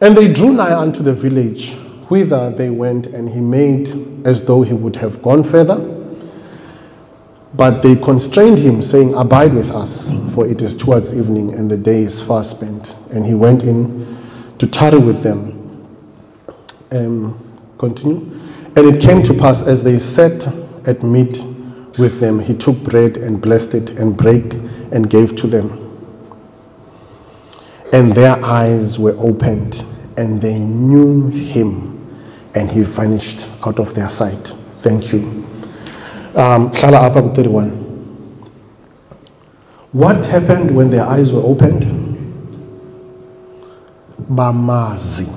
[0.00, 1.76] and they drew nigh unto the village
[2.12, 6.01] whither they went, and he made as though he would have gone further.
[7.54, 11.76] But they constrained him, saying, Abide with us, for it is towards evening, and the
[11.76, 12.96] day is far spent.
[13.10, 14.06] And he went in
[14.58, 15.58] to tarry with them.
[16.90, 17.38] Um,
[17.78, 18.30] continue.
[18.74, 20.46] And it came to pass as they sat
[20.86, 21.44] at meat
[21.98, 24.54] with them, he took bread and blessed it, and brake
[24.92, 25.78] and gave to them.
[27.92, 29.84] And their eyes were opened,
[30.16, 32.18] and they knew him,
[32.54, 34.54] and he vanished out of their sight.
[34.78, 35.46] Thank you.
[36.34, 37.70] Um, hlala apha ku 31.
[39.92, 41.84] What happened when their eyes were opened?
[44.30, 45.28] Bamazi.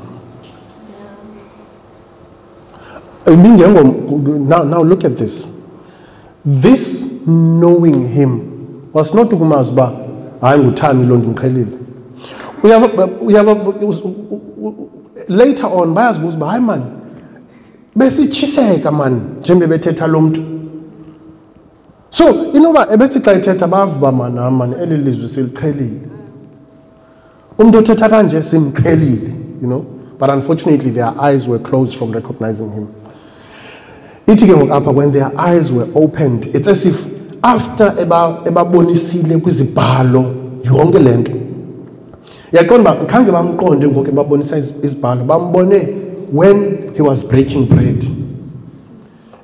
[3.28, 5.50] Now, now look at this.
[6.46, 9.93] This knowing him was not ukumazi uba
[10.41, 11.68] hayi nguthami loo nto
[13.28, 13.56] uyava
[15.28, 16.86] later on bayazibuza uba hayi mani
[17.96, 20.55] besitshiseka mani njengoba bethetha lo mntu
[22.16, 25.99] so inoba ebesithi xa ethetha bava uba manam mani eli lizwi siliqhelile.
[27.59, 29.86] Umntu othetha kanje simqhelile you know?
[30.18, 32.88] But unfortunately their eyes were closed from recognizing him.
[34.28, 37.05] Ithi ke ngoku apha when their eyes were opened it's as if
[37.43, 40.24] after eba- ebabonisile kwizibhalo
[40.63, 41.34] yonke le nto.
[42.53, 48.01] Yaqonda uba khange bamqonde ngoku ebabonisa iz- izibhalo bambone when he was breaking bread.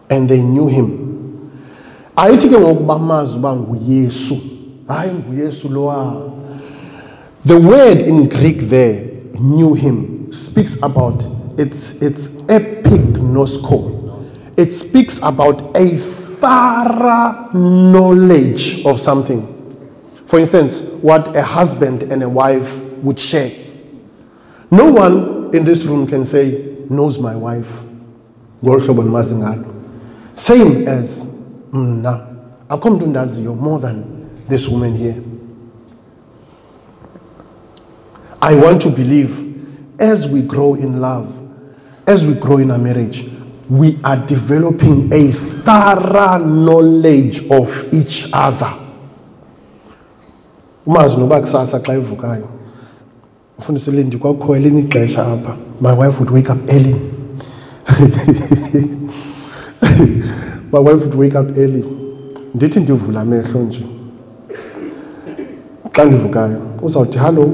[0.09, 1.00] And they knew him
[2.21, 4.37] ayithi ke ngoku bamazi uba nguyesu.
[4.87, 6.31] Hayi nguyesu lowa
[7.45, 9.09] the word in greek there
[9.39, 11.25] knew him speaks about
[11.57, 13.97] it's it's epiginosko.
[14.57, 19.41] It speaks about a thorough knowledge of something.
[20.25, 23.51] For instance what a husband and a wife would share.
[24.69, 27.83] No one in this room can say knows my wife.
[30.35, 31.30] Same as
[31.73, 32.19] mna
[32.69, 34.03] akho mntu ndaziyo more than
[34.49, 35.15] this woman here.
[38.41, 39.51] I want to believe
[39.99, 41.27] as we grow in love,
[42.07, 43.23] as we grow in our marriage,
[43.69, 48.73] we are developing a thorough knowledge of each other.
[50.85, 52.49] umazi noba kusasa xa ivukayo
[53.59, 55.57] ufundise lindy kwakukho elinye ixesha apha.
[55.81, 56.95] My wife would wake up early
[60.71, 61.83] my wife would wake up early?
[62.55, 63.83] Ndithi ndivula amehlo nje.
[65.91, 67.49] Xa ndivukayo uzawuthi hallo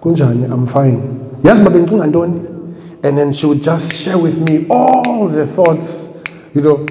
[0.00, 0.44] kunjani?
[0.44, 0.98] I'm fine.
[1.44, 2.40] Yazi uba bendicinga ntoni?
[3.02, 6.12] And then she would just share with me all the thoughts
[6.54, 6.86] you know.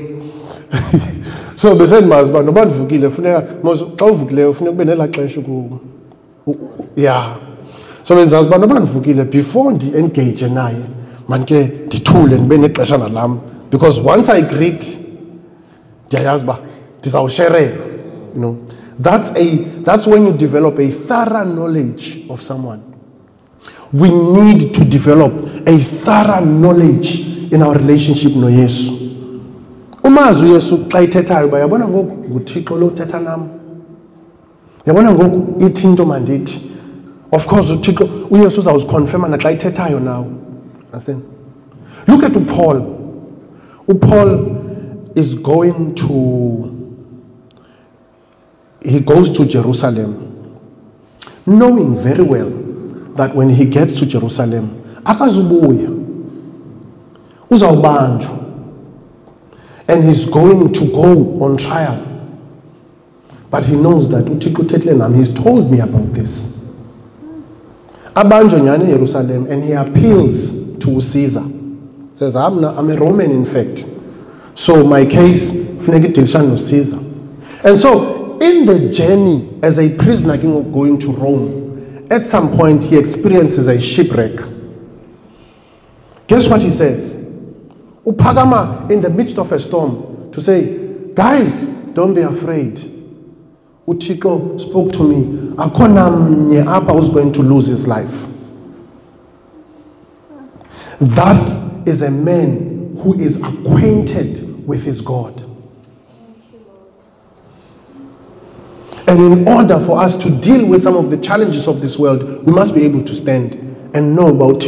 [1.55, 3.43] So besendimazi uba noba ndivukile funeka
[3.97, 5.41] xa uvukileyo funeka ube nelaa xesha
[6.95, 7.35] ya.
[8.03, 10.83] So bendizazi uba noba ndivukile before ndi-engage naye
[11.27, 13.39] mandike ndithule ndibe nexesha nalam
[13.71, 14.99] because once i greet
[16.07, 16.57] ndiyayazi uba
[16.99, 17.75] ndizawusherela
[18.35, 18.55] you know.
[18.99, 22.81] That's a that's when you develop a thorough knowledge of someone.
[23.93, 25.33] We need to develop
[25.67, 28.93] a thorough knowledge in our relationship noyesu
[30.03, 33.49] umazi uyesu xa ithethayo uba yabona ngoku nguthixo lo uthetha nam?
[34.85, 36.61] Yabona ngoku ithi mandithi?
[37.31, 40.25] Of course uthixo uyesu uzawuzikhonfema naxa ithethayo nawe.
[40.93, 41.21] Understand?
[42.07, 42.96] Look at upaul
[43.87, 46.73] upaul is going to
[48.81, 50.59] he goes to jerusalem
[51.45, 52.49] knowing very well
[53.15, 55.89] that when he gets to jerusalem akazubuya.
[57.49, 58.43] Uzawubanjwa.
[59.87, 62.03] And he's going to go on trial.
[63.49, 66.45] But he knows that uthixo uthethile nam he's told me about this.
[68.15, 71.43] Abanjwe nyhani ejerusalem and he appeals to caesar
[72.17, 73.87] says ah, i'm, not, I'm a roman in fact.
[74.55, 76.97] So my case funeka idilishane nocaesar
[77.63, 82.97] and so in the journey as a prisoner going to rome at some point he
[82.97, 84.39] experiences a shipwreck.
[86.25, 87.17] Guess what he says?
[88.03, 92.77] Uphakama in the midst of a storm to say guys don't be afraid.
[93.87, 95.51] Uthixo spoke to me.
[95.55, 98.25] Akho namnye apha who's going to lose his life.
[100.99, 105.41] That is a man who is acquainted with his god.
[109.07, 112.45] And in order for us to deal with some of the challenges of this world
[112.45, 113.55] we must be able to stand
[113.93, 114.59] and know about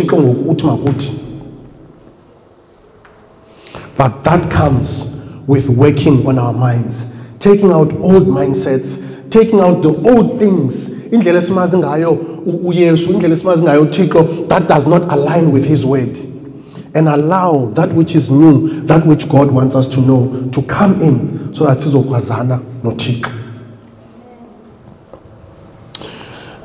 [3.97, 5.05] but that comes
[5.45, 7.05] with working on our minds
[7.39, 10.89] taking out old mindsets taking out the old things.
[14.47, 16.17] That does not align with his word
[16.95, 21.01] and allow that which is new that which god wants us to know to come
[21.01, 23.29] in so that sizokwazana nothixo.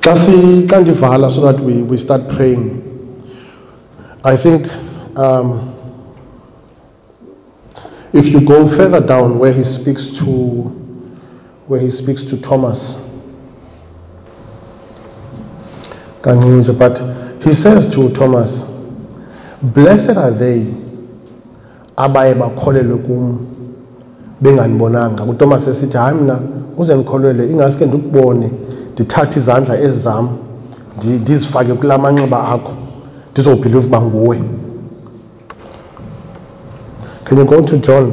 [0.04, 2.80] Xa ndivala so that we, we start praying
[4.22, 4.66] i think
[5.16, 5.74] um,
[8.12, 10.24] if you go further down where he speaks to
[11.66, 12.98] where he speaks to Thomas
[16.22, 18.63] but he says to Thomas
[19.72, 20.62] blessed are they
[21.96, 23.46] abaye bakholelwe kum
[24.40, 26.40] bengandibonanga uThomas esithi hayi mna
[26.76, 28.50] uze ndikholelwe ingaske ndikubone
[28.92, 30.28] ndithathe izandla ezi zam
[30.98, 32.72] ndi- ndizifake kula manxeba akho
[33.32, 34.38] ndizobhiliva uba nguwe
[37.24, 38.12] Can you go to John?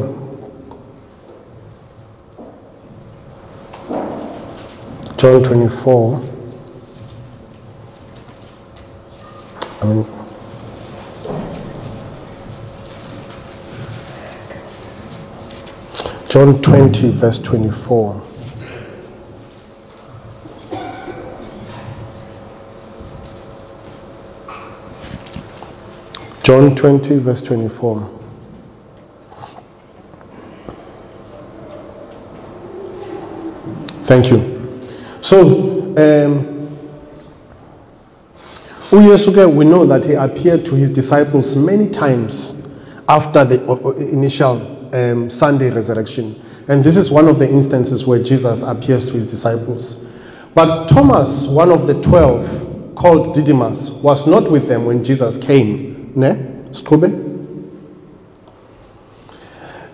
[5.18, 6.22] John 24.
[9.82, 10.06] I mean,
[16.32, 18.26] John 20, verse 24.
[26.42, 28.10] John 20, verse 24.
[34.04, 34.80] Thank you.
[35.20, 35.42] So,
[35.98, 36.78] um,
[38.90, 42.56] uyesu ke we know that he appeared to his disciples many times
[43.10, 46.42] after the o- o- initial um, Sunday resurrection.
[46.68, 49.96] And this is one of the instances where Jesus appears to his disciples.
[50.54, 56.14] But Thomas, one of the twelve, called Didymus, was not with them when Jesus came.
[56.16, 56.36] Ne?
[56.72, 57.30] Skube?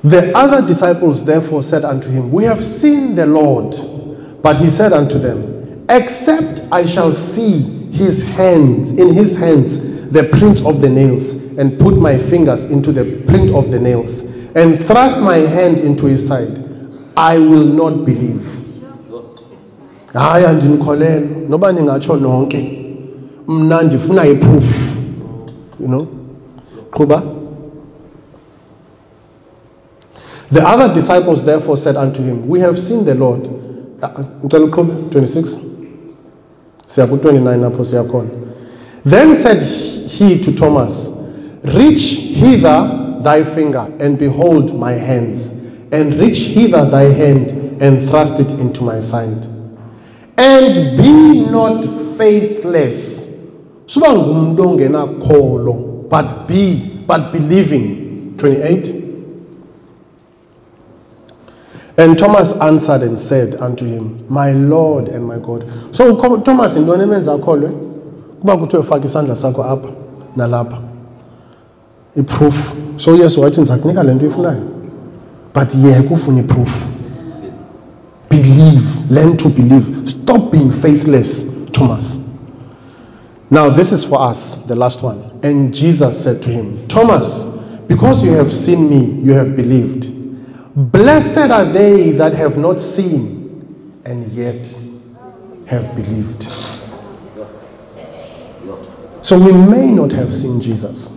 [0.04, 3.76] The other disciples therefore said unto him, We have seen the Lord.
[4.42, 9.80] But he said unto them, Except I shall see his hands, in his hands,
[10.10, 14.24] the print of the nails, and put my fingers into the print of the nails,
[14.58, 16.58] and thrust my hand into his side,
[17.16, 18.54] I will not believe.
[20.14, 22.84] hayi andinikholelwa noba ningatsho nonke
[23.48, 24.98] mna ndifuna iproof
[25.80, 26.08] you know?
[26.92, 27.22] Qhuba.
[30.52, 33.48] The other disciples therefore said unto him we have seen the lord.
[34.02, 34.10] Ah,
[34.44, 35.60] ngicela uqhube 26
[36.86, 38.30] siya ku-29 apho siya khona.
[39.06, 41.12] Then said he to thomas
[41.64, 45.50] reach hither thy finger and behold my hands
[45.92, 47.52] and reach hither thy hand
[47.82, 49.46] and thrust it into my side.
[50.38, 51.84] And be not
[52.18, 53.28] faithless.
[53.86, 59.04] Suba ngumntu ongenakholo but be but believing 28
[61.98, 65.66] and thomas answered and said unto him my lord and my god.
[65.96, 67.72] So thomas yintoni emenza akholwe?
[68.42, 69.90] Kuba kuthiwe faka isandla sakho apha
[70.36, 70.87] nalapha
[72.18, 74.64] iproof so uyesu wathi ndiza kunika le nto uyifunayo
[75.56, 76.88] but yeka ufuna iproof
[78.30, 79.12] believe.
[79.12, 80.10] Learn to believe.
[80.10, 82.20] Stop being faithless thomas.
[83.50, 85.40] Now this is for us the last one.
[85.44, 87.46] And jesus said to him thomas
[87.88, 90.14] because you have seen me you have believed.
[90.76, 94.68] Blessed are they that have not seen and yet
[95.68, 96.44] have believed.
[99.22, 101.12] So we may not have seen jesus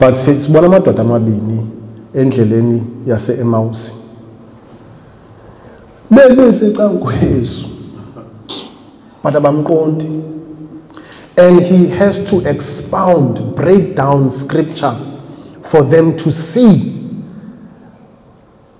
[0.00, 1.66] but si- sibona amadoda amabini
[2.14, 3.92] endleleni yase-emawusi
[6.10, 7.68] bebesecangkwesu
[9.24, 10.10] but abamqondi
[11.36, 14.94] and he has to expound break down scripture
[15.62, 16.92] for them to see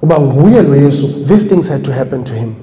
[0.02, 2.54] uba nguye lo yesu these things had to happen to him.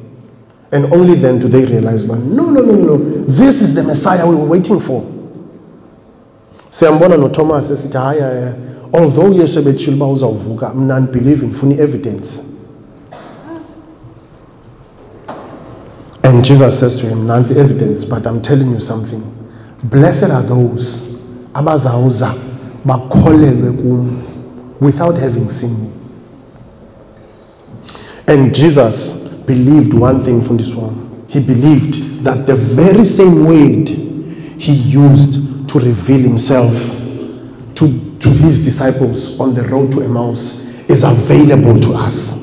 [0.71, 2.97] And only then do they realize uba no no no no.
[3.27, 5.03] This is the messiah we were waiting for
[6.75, 8.21] siyambona nothomas esithi hayi
[8.93, 12.41] although yesu ebetshile uba uzawuvuka mna ndibelieve ndifuna i-evidence.
[16.23, 19.21] And jesus says to him nansi evidence but i'm telling you something.
[19.83, 21.05] Blessed are those
[21.53, 22.33] abazawuza
[22.85, 24.17] bakholelwe kum
[24.81, 25.89] without having seen me.
[28.27, 29.15] And jesus
[29.47, 30.95] believed one thing from this one
[31.27, 33.89] he believed that the very same word
[34.57, 35.44] he used
[35.79, 36.73] to reveal himself
[37.75, 42.41] to, to his disciples on the road to Emmaus is available to us.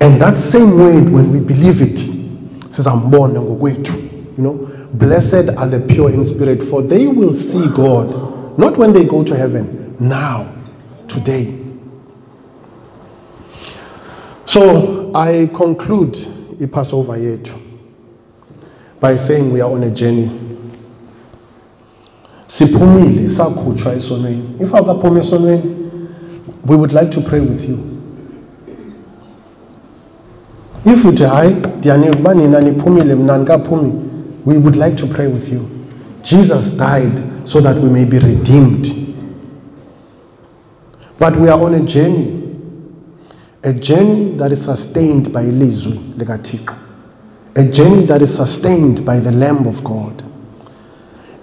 [0.00, 1.94] And that same word, when we believe it,
[2.68, 4.02] sizambona ngokwethu.
[4.36, 8.92] You know, blessed are the pure in spirit, for they will see God, not when
[8.92, 10.52] they go to heaven, now,
[11.06, 11.64] today.
[14.46, 16.18] So I conclude
[16.60, 17.62] i-Passover yethu
[18.98, 20.45] by saying we are on a journey.
[22.46, 24.42] Siphumile sakhutshwa esonweni.
[24.60, 25.62] If awukaphumi esonweni.
[26.66, 27.78] We would like to pray with you.
[30.84, 33.92] If uthi hayi ndiyaniva uba nina niphumile mna ndikaphumi
[34.46, 35.60] we would like to pray with you.
[36.22, 38.86] Jesus died so that we may be redeemed.
[41.18, 42.42] But we are on a journey
[43.62, 46.74] a journey that is sustained by ilizwi likathixo.
[47.56, 50.22] A journey that is sustained by the lamb of god.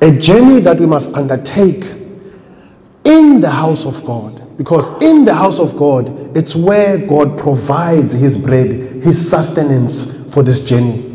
[0.03, 1.85] A journey that we must undertake
[3.05, 4.57] in the house of God.
[4.57, 10.43] Because in the house of God, it's where God provides His bread, His sustenance for
[10.43, 11.09] this journey.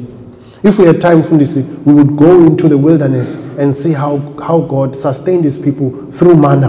[0.63, 4.61] If we had time, Fundisi, we would go into the wilderness and see how, how
[4.63, 6.69] God sustained His people through manna.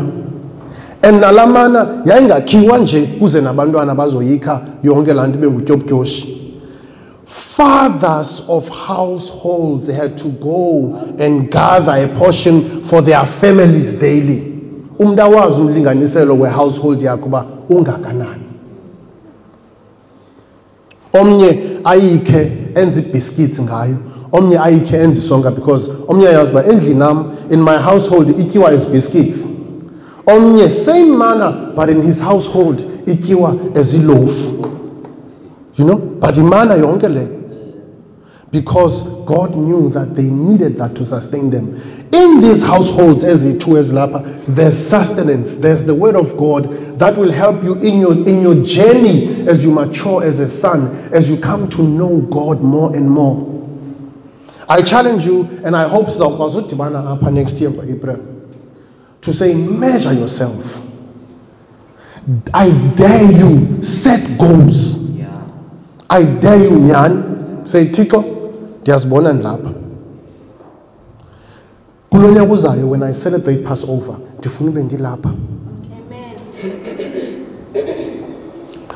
[1.01, 6.38] And nala manna yayingakhiwa nje kuze nabantwana bazoyikha yonke laa nto ibe ngutyobutyoshi
[7.60, 14.39] fathers of households had to go and gather a portion for their families daily.
[14.99, 18.43] Umntu awazi umlinganiselo we-household yakho uba ungakanani.
[21.14, 23.97] Omnye ayikhe enze ibhiskithi ngayo
[24.32, 28.88] omnye ayikhe enze isonka because omnye ayazi uba endlini nam in my household ityiwa as
[28.88, 29.47] biscuits
[30.26, 34.66] omnye same manner but in his household ityiwa as ilofu
[35.78, 35.97] you know?
[35.97, 37.38] But imana yonke leyo
[38.51, 41.75] because God knew that they needed that to sustain them.
[42.11, 46.97] In these households, as the two as lapa, there's sustenance, there's the word of God
[46.97, 50.87] that will help you in your in your journey as you mature as a son,
[51.13, 53.49] as you come to know God more and more.
[54.67, 58.17] I challenge you, and I hope sizawukwazi udibana apha next year for April,
[59.21, 60.83] to say, measure yourself.
[62.53, 64.97] I dare you, set goals.
[64.97, 65.47] Yeah.
[66.09, 67.67] I dare you, Nyan.
[67.67, 68.38] Say, Tito,
[68.89, 69.69] ndiyazibona ndilapha.
[72.09, 75.33] Kulo nyaka uzayo when I celebrate Passover, ndifuna ube ndilapha.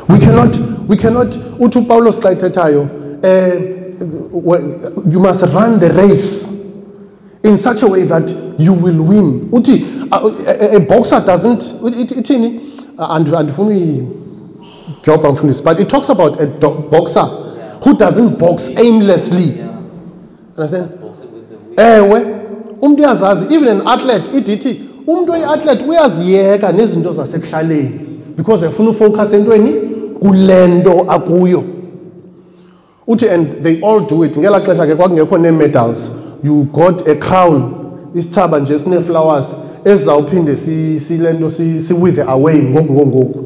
[0.10, 0.58] We cannot,
[0.90, 2.88] we cannot, uthi uPawulos xa ethethayo,
[3.22, 3.62] eh,
[5.12, 6.48] you must run the race
[7.44, 9.50] in such a way that you will win.
[9.52, 11.62] Uthi, a, boxer doesn't,
[12.18, 12.60] ithini?
[12.98, 14.08] And andifuni
[15.04, 17.26] job mfundisi but it talks about a boxer
[17.84, 19.73] who doesn't box aimlessly.
[20.58, 20.88] Understand?
[21.02, 21.98] Boxing with the wheel.
[22.12, 22.26] ewe
[22.82, 27.92] umntu uyazazi even an athlete idithi umntu oyi-athlete uyaziyeka nezinto zasekuhlaleni
[28.38, 29.74] because efuna ufocus entweni
[30.20, 31.64] kule nto akuyo.
[33.08, 34.38] Uthi and they all do it.
[34.38, 36.12] Ngelaa xesha ke kwakungekho nee-medals.
[36.44, 37.74] You got a crown
[38.16, 43.40] isithaba nje sinee-flowers ezizawuphinde si- sile nto si- siwithe away ngoku ngoku ngoku.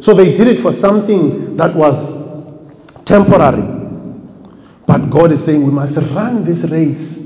[0.00, 2.12] So they did it for something that was
[3.04, 3.62] temporary.
[4.86, 7.20] But god is saying we must run this race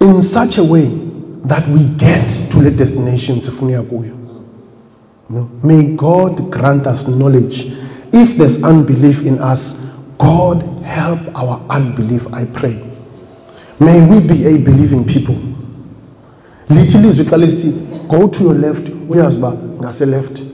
[0.00, 0.86] in such a way
[1.44, 3.40] that we get to the destination
[5.28, 7.66] know, may god grant us knowledge.
[8.12, 9.74] If there's unbelief in us
[10.18, 12.82] god help our unbelief i pray.
[13.80, 15.34] May we be a believing people.
[16.68, 20.44] Xa lisithi go to your left uyazi uba ngaseleft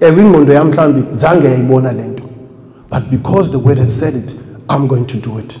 [0.00, 2.22] ewe ingqondo yam mhlawumbi zange
[2.88, 4.36] but because the word has said it
[4.68, 5.60] i'm going to do it.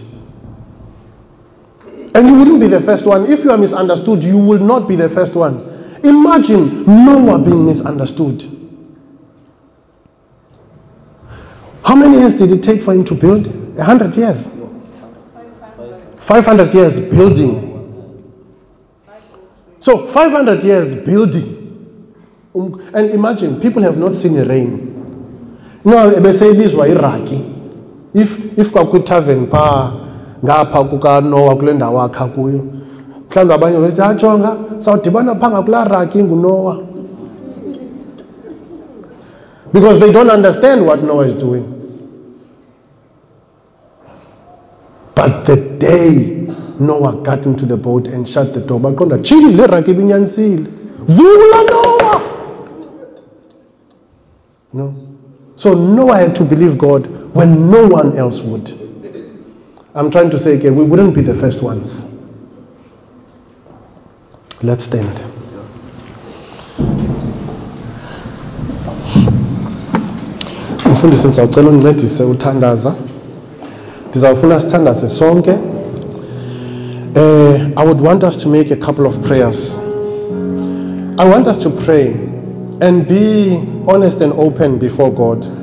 [2.14, 3.26] And you wouldn't be the first one.
[3.30, 5.60] If you are misunderstood you will not be the first one.
[6.02, 8.42] Imagine noah being misunderstood.
[11.84, 13.46] How many years did it take for him to build?
[13.78, 14.48] A hundred years.
[16.16, 17.72] 500 years building.
[19.78, 22.14] So 500 years building.
[22.56, 24.92] Um, and imagine people have not seen rain.
[25.84, 27.55] No ebeseyibizwa iraki
[28.16, 29.92] if if kwakwitavern phaa
[30.44, 32.64] ngapha kukanowa kule ndawo akha kuyo
[33.30, 36.78] mhlawumbi abanye besithi ah, ajonga sawudibana phaa ngakulaa raki ngunowa.
[39.72, 41.64] Because they don't understand what noah is doing.
[45.14, 46.48] But the day
[46.78, 50.66] noah got into the boat and shut the door baqonda tshili le raki ibinyanisile.
[51.06, 52.22] Vula noah
[54.72, 55.05] no
[55.66, 58.70] so noah had to believe god when no one else would.
[59.96, 62.04] I'm trying to say again we wouldn't be the first ones.
[64.62, 65.20] Let's stand.
[70.90, 72.94] Mfundisi ndizawucela uncedise uthandaza.
[74.08, 75.50] Ndizawufuna sithandaze sonke.
[75.50, 75.56] Uh,
[77.76, 79.76] i would want us to make a couple of prayers.
[81.18, 82.06] I want us to pray
[82.80, 85.55] and be honest and open before god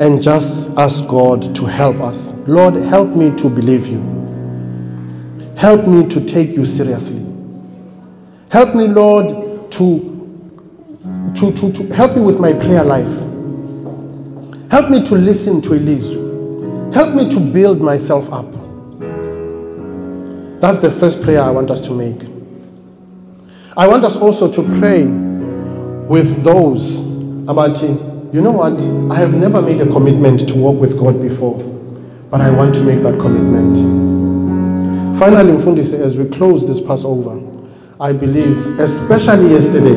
[0.00, 2.32] and just ask god to help us.
[2.46, 4.00] Lord help me to believe you.
[5.56, 7.24] Help me to take you seriously.
[8.50, 10.08] Help me lord to
[11.36, 13.18] to, to, to help me with my prayer life.
[14.70, 16.32] Help me to listen to elizwe
[16.92, 18.52] Help me to build myself up.
[20.60, 22.20] That's the first prayer I want us to make.
[23.74, 27.00] I want us also to pray with those
[27.48, 27.82] about,
[28.32, 28.80] you know what,
[29.14, 31.58] I have never made a commitment to walk with God before,
[32.30, 33.76] but I want to make that commitment.
[35.18, 37.42] Finally, Mfundisi, as we close this Passover,
[38.00, 39.96] I believe, especially yesterday,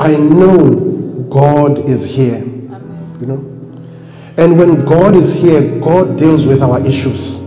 [0.00, 2.38] I know God is here.
[2.38, 3.52] You know?
[4.38, 7.42] And when God is here, God deals with our issues.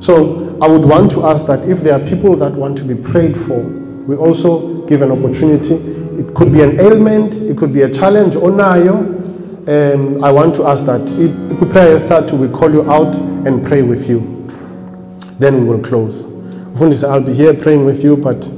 [0.00, 2.94] So I would want to ask that if there are people that want to be
[2.94, 5.74] prayed for, we also give an opportunity.
[5.74, 9.15] It could be an ailment, it could be a challenge, onayo.
[9.68, 13.16] And I want to ask that if if prayer start to we call you out
[13.16, 14.20] and pray with you.
[15.38, 16.24] Then we will close.
[16.26, 18.48] Mfundisi, I'll be here praying with you, but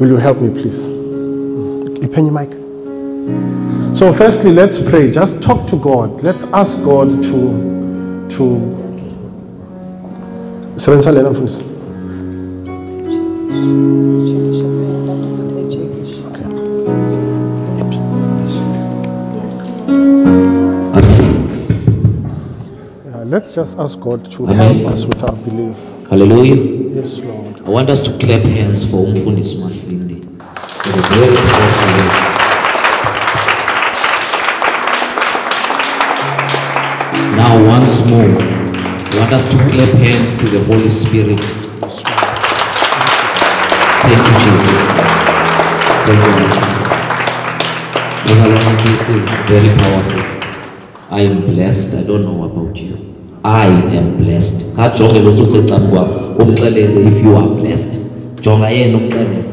[0.00, 0.86] will you help me, please?
[0.86, 2.50] Ipenny mic.
[3.94, 5.10] So, firstly, let's pray.
[5.10, 6.22] Just talk to God.
[6.22, 8.44] Let's ask God to to.
[10.76, 11.62] Sebenzisa lena mfundisi.
[23.24, 24.76] Let's just ask God to Amen.
[24.78, 25.76] help us with our belief.
[26.10, 26.56] Hallelujah.
[26.94, 27.60] Yes, Lord.
[27.62, 30.20] I want us to clap hands for umfundisi Masindi.
[30.82, 32.44] For the very powerful.
[37.36, 38.36] Now once more,
[39.10, 41.40] I want us to clap hands to the Holy Spirit.
[44.04, 44.82] Thank you, Jesus.
[46.06, 46.64] Thank you.
[48.84, 50.20] This is very powerful.
[51.10, 51.94] I am blessed.
[51.94, 53.13] I don't know about you.
[53.44, 54.74] I am blessed.
[54.76, 57.98] Kajonge lo susecam kwakho umxelele if you are blessed.
[58.40, 59.44] Jonga yena umxelele.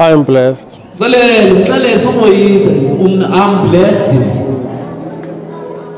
[0.00, 0.80] I am blessed.
[0.98, 2.70] Mxelele, umxelele somoyika.
[2.70, 4.16] Um, I'm blessed.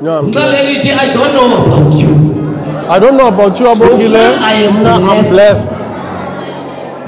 [0.01, 0.29] Blessed.
[0.29, 2.15] Mxelele ithi I don't know about you.
[2.91, 4.39] I don't know about you, Abongile.
[4.39, 5.31] I am Mna, I'm blessed.
[5.31, 5.91] blessed.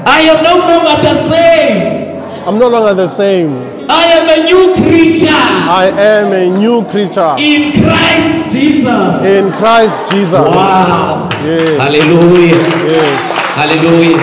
[0.07, 2.47] I am no longer the same.
[2.47, 3.77] I'm no longer the same.
[3.89, 9.25] I am a new creature I am a new creature in Christ Jesus.
[9.25, 10.33] in Christ Jesus.
[10.33, 11.29] Wow.
[11.43, 11.79] Yes.
[11.81, 12.63] Hallelujah.
[12.87, 13.33] Yes.
[13.55, 14.21] Hallelujah.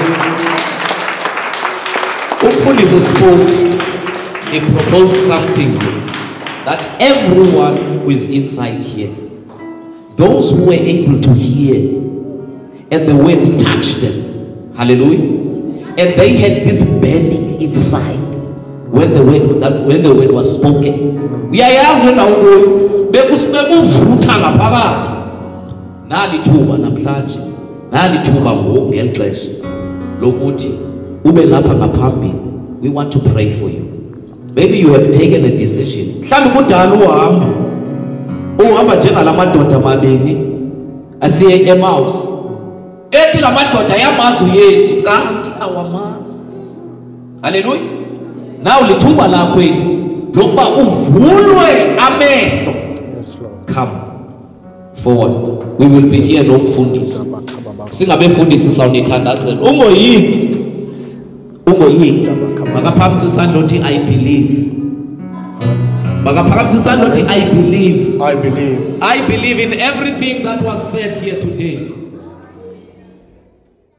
[2.44, 3.48] Umfundisi spoke,
[4.52, 5.72] he proposed something
[6.66, 9.14] that everyone who is inside here,
[10.16, 11.76] those who were able to hear,
[12.92, 18.20] and the word touched them, hallelujah, and they had this burning inside
[18.92, 20.94] when the word that when the word was spoken.
[21.52, 25.10] uyayazi wena ukuyo bekuvutha ngaphakathi.
[26.08, 27.38] Nalithuba namhlanje
[27.92, 29.50] nalithuba ngoku ngeli xesha
[30.20, 30.70] lokuthi
[31.24, 32.40] ube lapha ngaphambili.
[32.82, 33.84] We want to pray for you.
[34.54, 36.06] Maybe you have taken a decision.
[36.22, 37.46] Mhlawumbi kudala uhamba
[38.58, 40.46] uhamba njengala madoda mabini
[41.20, 42.32] asiye emaus
[43.10, 46.50] ethi la madoda yamazi uyesu kanti awamazi.
[47.42, 47.80] Haleluya
[48.64, 49.98] naw lithuba lakho eli
[50.34, 52.73] lokuba uvulwe amehlo.
[53.74, 55.78] Come forward.
[55.78, 57.20] We will be here nomfundisi
[57.90, 60.48] singabefundisi sawunithandazela ungoyiki.
[61.66, 62.28] Ungoyiki.
[62.74, 64.72] Makaphakamise isandla othi i believe.
[66.24, 68.22] Makaphakamise isandla othi i believe.
[68.22, 68.78] I believe.
[69.00, 72.03] i believe in everything that was said here today.